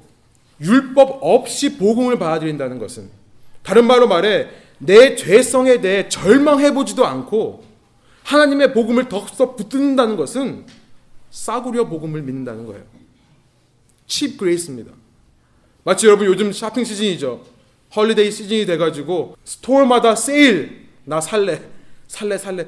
율법 0.62 1.20
없이 1.22 1.78
복음을 1.78 2.18
받아들인다는 2.18 2.80
것은 2.80 3.10
다른 3.64 3.86
말로 3.86 4.08
말해 4.08 4.48
내 4.78 5.16
죄성에 5.16 5.82
대해 5.82 6.08
절망해 6.10 6.74
보지도 6.74 7.06
않고 7.06 7.64
하나님의 8.28 8.74
복음을 8.74 9.08
덥석 9.08 9.56
붙든다는 9.56 10.18
것은 10.18 10.66
싸구려 11.32 11.88
복음을 11.88 12.22
믿는다는 12.24 12.66
거예요. 12.66 12.84
cheap 14.06 14.38
grace입니다. 14.38 14.92
마치 15.86 16.08
여러분 16.08 16.28
요즘 16.28 16.52
쇼핑 16.52 16.84
시즌이죠. 16.84 17.46
holiday 17.96 18.30
시즌이 18.30 18.66
돼가지고 18.66 19.38
store마다 19.46 20.16
세일 20.16 20.88
나 21.06 21.22
살래 21.22 21.62
살래 22.08 22.38
살래 22.38 22.68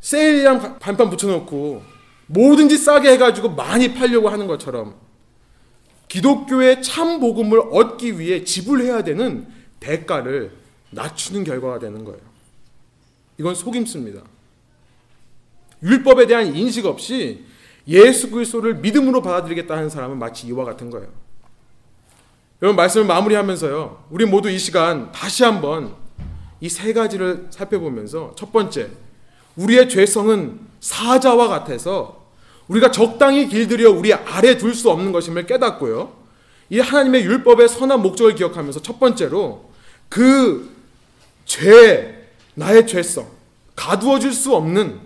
세일이랑 0.00 0.78
반판 0.78 1.08
붙여놓고 1.08 1.82
뭐든지 2.26 2.76
싸게 2.76 3.12
해가지고 3.12 3.50
많이 3.50 3.94
팔려고 3.94 4.28
하는 4.28 4.46
것처럼 4.46 4.94
기독교의 6.08 6.82
참 6.82 7.18
복음을 7.18 7.58
얻기 7.70 8.18
위해 8.18 8.44
지불해야 8.44 9.04
되는 9.04 9.46
대가를 9.80 10.52
낮추는 10.90 11.44
결과가 11.44 11.78
되는 11.78 12.04
거예요. 12.04 12.20
이건 13.38 13.54
속임수입니다. 13.54 14.22
율법에 15.82 16.26
대한 16.26 16.54
인식 16.54 16.86
없이 16.86 17.44
예수 17.86 18.30
그리스도를 18.30 18.76
믿음으로 18.76 19.22
받아들이겠다 19.22 19.76
하는 19.76 19.88
사람은 19.88 20.18
마치 20.18 20.46
이와 20.48 20.64
같은 20.64 20.90
거예요. 20.90 21.08
여러분 22.60 22.76
말씀을 22.76 23.06
마무리하면서요. 23.06 24.04
우리 24.10 24.24
모두 24.26 24.50
이 24.50 24.58
시간 24.58 25.12
다시 25.12 25.44
한번 25.44 25.94
이 26.60 26.68
세 26.68 26.92
가지를 26.92 27.46
살펴보면서 27.50 28.32
첫 28.36 28.52
번째, 28.52 28.90
우리의 29.56 29.88
죄성은 29.88 30.58
사자와 30.80 31.46
같아서 31.48 32.26
우리가 32.66 32.90
적당히 32.90 33.48
길들여 33.48 33.90
우리 33.92 34.12
아래 34.12 34.56
둘 34.58 34.74
수 34.74 34.90
없는 34.90 35.12
것임을 35.12 35.46
깨닫고요. 35.46 36.12
이 36.70 36.80
하나님의 36.80 37.24
율법의 37.24 37.68
선한 37.68 38.02
목적을 38.02 38.34
기억하면서 38.34 38.82
첫 38.82 38.98
번째로 39.00 39.70
그 40.08 40.68
죄, 41.46 42.28
나의 42.54 42.86
죄성, 42.86 43.26
가두어 43.76 44.18
줄 44.18 44.32
수 44.32 44.54
없는 44.54 45.00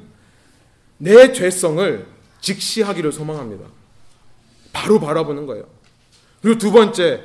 내 1.02 1.32
죄성을 1.32 2.06
직시하기를 2.40 3.10
소망합니다. 3.10 3.64
바로 4.72 5.00
바라보는 5.00 5.46
거예요. 5.46 5.64
그리고 6.40 6.58
두 6.58 6.70
번째, 6.70 7.24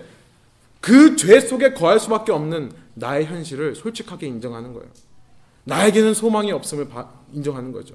그 0.81 1.15
죄 1.15 1.39
속에 1.39 1.73
거할 1.73 1.99
수밖에 1.99 2.31
없는 2.31 2.71
나의 2.95 3.27
현실을 3.27 3.75
솔직하게 3.75 4.25
인정하는 4.25 4.73
거예요. 4.73 4.89
나에게는 5.65 6.15
소망이 6.15 6.51
없음을 6.51 6.87
인정하는 7.33 7.71
거죠. 7.71 7.93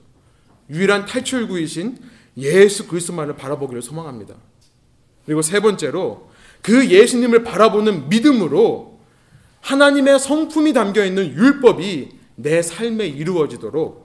유일한 0.71 1.05
탈출구이신 1.05 1.99
예수 2.37 2.87
그리스도만을 2.87 3.35
바라보기를 3.35 3.83
소망합니다. 3.83 4.37
그리고 5.27 5.43
세 5.43 5.59
번째로 5.59 6.31
그 6.63 6.89
예수님을 6.91 7.43
바라보는 7.43 8.09
믿음으로 8.09 9.01
하나님의 9.63 10.21
성품이 10.21 10.75
담겨 10.75 11.05
있는 11.05 11.35
율법이 11.35 12.11
내 12.37 12.63
삶에 12.63 13.09
이루어지도록 13.09 14.02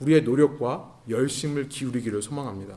우리의 0.00 0.22
노력과 0.22 0.92
열심을 1.08 1.68
기울이기를 1.68 2.22
소망합니다. 2.22 2.76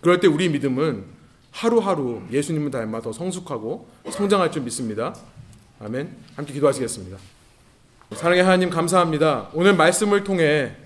그럴 0.00 0.20
때 0.20 0.28
우리 0.28 0.48
믿음은 0.48 1.04
하루하루 1.50 2.22
예수님을 2.30 2.70
닮아 2.70 3.00
더 3.00 3.12
성숙하고 3.12 3.88
성장할 4.10 4.52
줄 4.52 4.62
믿습니다. 4.62 5.16
아멘. 5.80 6.14
함께 6.34 6.52
기도하시겠습니다. 6.52 7.16
사랑의 8.12 8.44
하나님 8.44 8.70
감사합니다. 8.70 9.50
오늘 9.52 9.74
말씀을 9.74 10.22
통해 10.22 10.76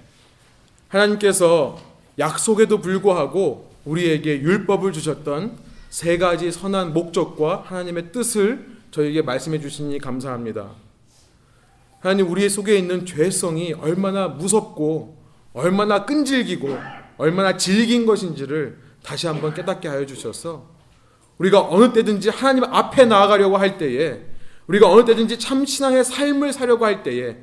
하나님께서 0.88 1.78
약속에도 2.18 2.80
불구하고 2.80 3.70
우리에게 3.84 4.40
율법을 4.40 4.92
주셨던 4.92 5.58
세 5.90 6.18
가지 6.18 6.52
선한 6.52 6.92
목적과 6.92 7.64
하나님의 7.66 8.12
뜻을 8.12 8.66
저에게 8.90 9.22
말씀해 9.22 9.60
주시니 9.60 9.98
감사합니다. 9.98 10.70
하나님 12.00 12.30
우리 12.30 12.48
속에 12.48 12.76
있는 12.76 13.04
죄성이 13.04 13.72
얼마나 13.72 14.28
무섭고 14.28 15.19
얼마나 15.52 16.04
끈질기고 16.04 16.76
얼마나 17.18 17.56
질긴 17.56 18.06
것인지를 18.06 18.78
다시 19.02 19.26
한번 19.26 19.54
깨닫게 19.54 19.88
하여 19.88 20.06
주셔서 20.06 20.68
우리가 21.38 21.68
어느 21.68 21.92
때든지 21.92 22.28
하나님 22.28 22.64
앞에 22.64 23.06
나아가려고 23.06 23.56
할 23.56 23.78
때에 23.78 24.20
우리가 24.66 24.88
어느 24.90 25.04
때든지 25.04 25.38
참 25.38 25.64
신앙의 25.64 26.04
삶을 26.04 26.52
사려고 26.52 26.84
할 26.84 27.02
때에 27.02 27.38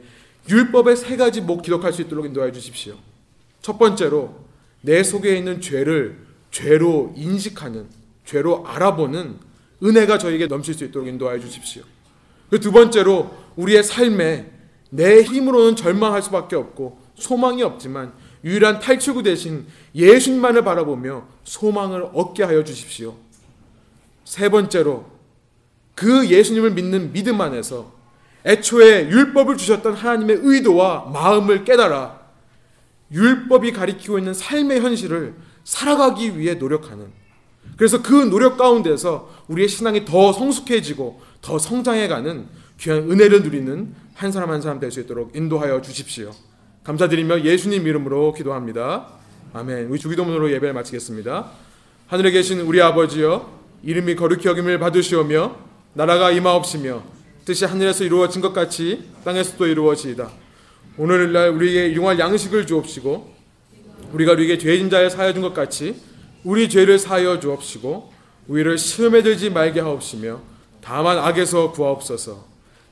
율법의 0.50 0.96
세 0.96 1.18
가지 1.18 1.42
목 1.42 1.62
기록할 1.62 1.92
수 1.92 2.02
있도록 2.02 2.26
인도하여 2.26 2.52
주십시오. 2.52 2.96
첫 3.62 3.78
번째로 3.78 4.46
내 4.82 5.04
속에 5.04 5.36
있는 5.36 5.60
죄를 5.60 6.20
죄로 6.52 7.14
인식하는 7.18 7.88
죄로 8.24 8.66
알아보는 8.66 9.38
은혜가 9.84 10.18
저에게 10.18 10.48
넘칠 10.48 10.74
수 10.74 10.86
있도록 10.86 11.08
인도하여 11.08 11.40
주십시오. 11.40 11.84
그 12.50 12.60
두 12.60 12.72
번째로 12.72 13.36
우리의 13.58 13.84
삶에 13.84 14.52
내 14.90 15.22
힘으로는 15.22 15.76
절망할 15.76 16.22
수밖에 16.22 16.56
없고 16.56 17.00
소망이 17.18 17.64
없지만 17.64 18.14
유일한 18.44 18.80
탈출구 18.80 19.24
대신 19.24 19.66
예수님만을 19.96 20.64
바라보며 20.64 21.26
소망을 21.44 22.10
얻게 22.14 22.44
하여 22.44 22.64
주십시오. 22.64 23.16
세 24.24 24.50
번째로 24.50 25.06
그 25.96 26.28
예수님을 26.28 26.72
믿는 26.72 27.12
믿음 27.12 27.42
안에서 27.42 27.92
애초에 28.46 29.10
율법을 29.10 29.58
주셨던 29.58 29.94
하나님의 29.94 30.40
의도와 30.42 31.10
마음을 31.12 31.66
깨달아 31.66 32.22
율법이 33.12 33.72
가리키고 33.72 34.20
있는 34.20 34.34
삶의 34.34 34.82
현실을 34.82 35.36
살아가기 35.64 36.38
위해 36.38 36.54
노력하는 36.54 37.08
그래서 37.76 38.02
그 38.02 38.14
노력 38.14 38.58
가운데서 38.58 39.30
우리의 39.48 39.68
신앙이 39.68 40.06
더 40.06 40.32
성숙해지고 40.32 41.22
더 41.42 41.60
성장해가는 41.60 42.48
귀한 42.80 43.12
은혜를 43.12 43.44
누리는 43.44 43.94
한 44.14 44.32
사람 44.32 44.52
한 44.52 44.62
사람 44.62 44.80
될 44.80 44.92
수 44.92 45.00
있도록 45.02 45.36
인도하여 45.36 45.82
주십시오. 45.82 46.32
감사드리며 46.88 47.44
예수님 47.44 47.86
이름으로 47.86 48.34
기도합니다. 48.34 49.08
아멘. 49.54 49.90
우리 49.90 50.00
주기도문으로 50.00 50.50
예배를 50.54 50.74
마치겠습니다. 50.74 51.52
하늘에 52.08 52.32
계신 52.32 52.62
우리 52.62 52.82
아버지여 52.82 53.60
이름이 53.84 54.16
거룩히 54.16 54.48
여김을 54.48 54.80
받으시오며 54.80 55.58
나라가 55.96 56.32
임하옵시며 56.32 57.04
뜻이 57.44 57.66
하늘에서 57.66 58.06
이루어진 58.06 58.42
것 58.42 58.54
같이 58.54 59.04
땅에서도 59.26 59.68
이루어지이다. 59.68 60.30
오늘날 60.98 61.50
우리에게 61.50 61.88
일용할 61.90 62.20
양식을 62.20 62.66
주옵시고 62.66 63.36
우리가 64.14 64.32
우리에게 64.32 64.58
죄진 64.58 64.90
자를 64.90 65.10
사여 65.10 65.34
준 65.34 65.42
것 65.42 65.54
같이 65.54 65.94
우리 66.46 66.70
죄를 66.70 67.00
사여 67.00 67.42
주옵시고 67.42 68.14
우리를 68.48 68.78
시험에 68.78 69.24
들지 69.24 69.50
말게 69.50 69.82
하옵시며 69.82 70.40
다만 70.82 71.18
악에서 71.18 71.74
구하옵소서. 71.74 72.46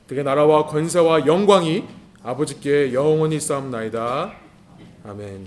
그게 0.06 0.22
나라와 0.22 0.66
권세와 0.66 1.26
영광이 1.26 1.84
아버지께 2.26 2.92
영원히 2.92 3.38
쌓옵나이다. 3.38 4.32
아멘. 5.04 5.46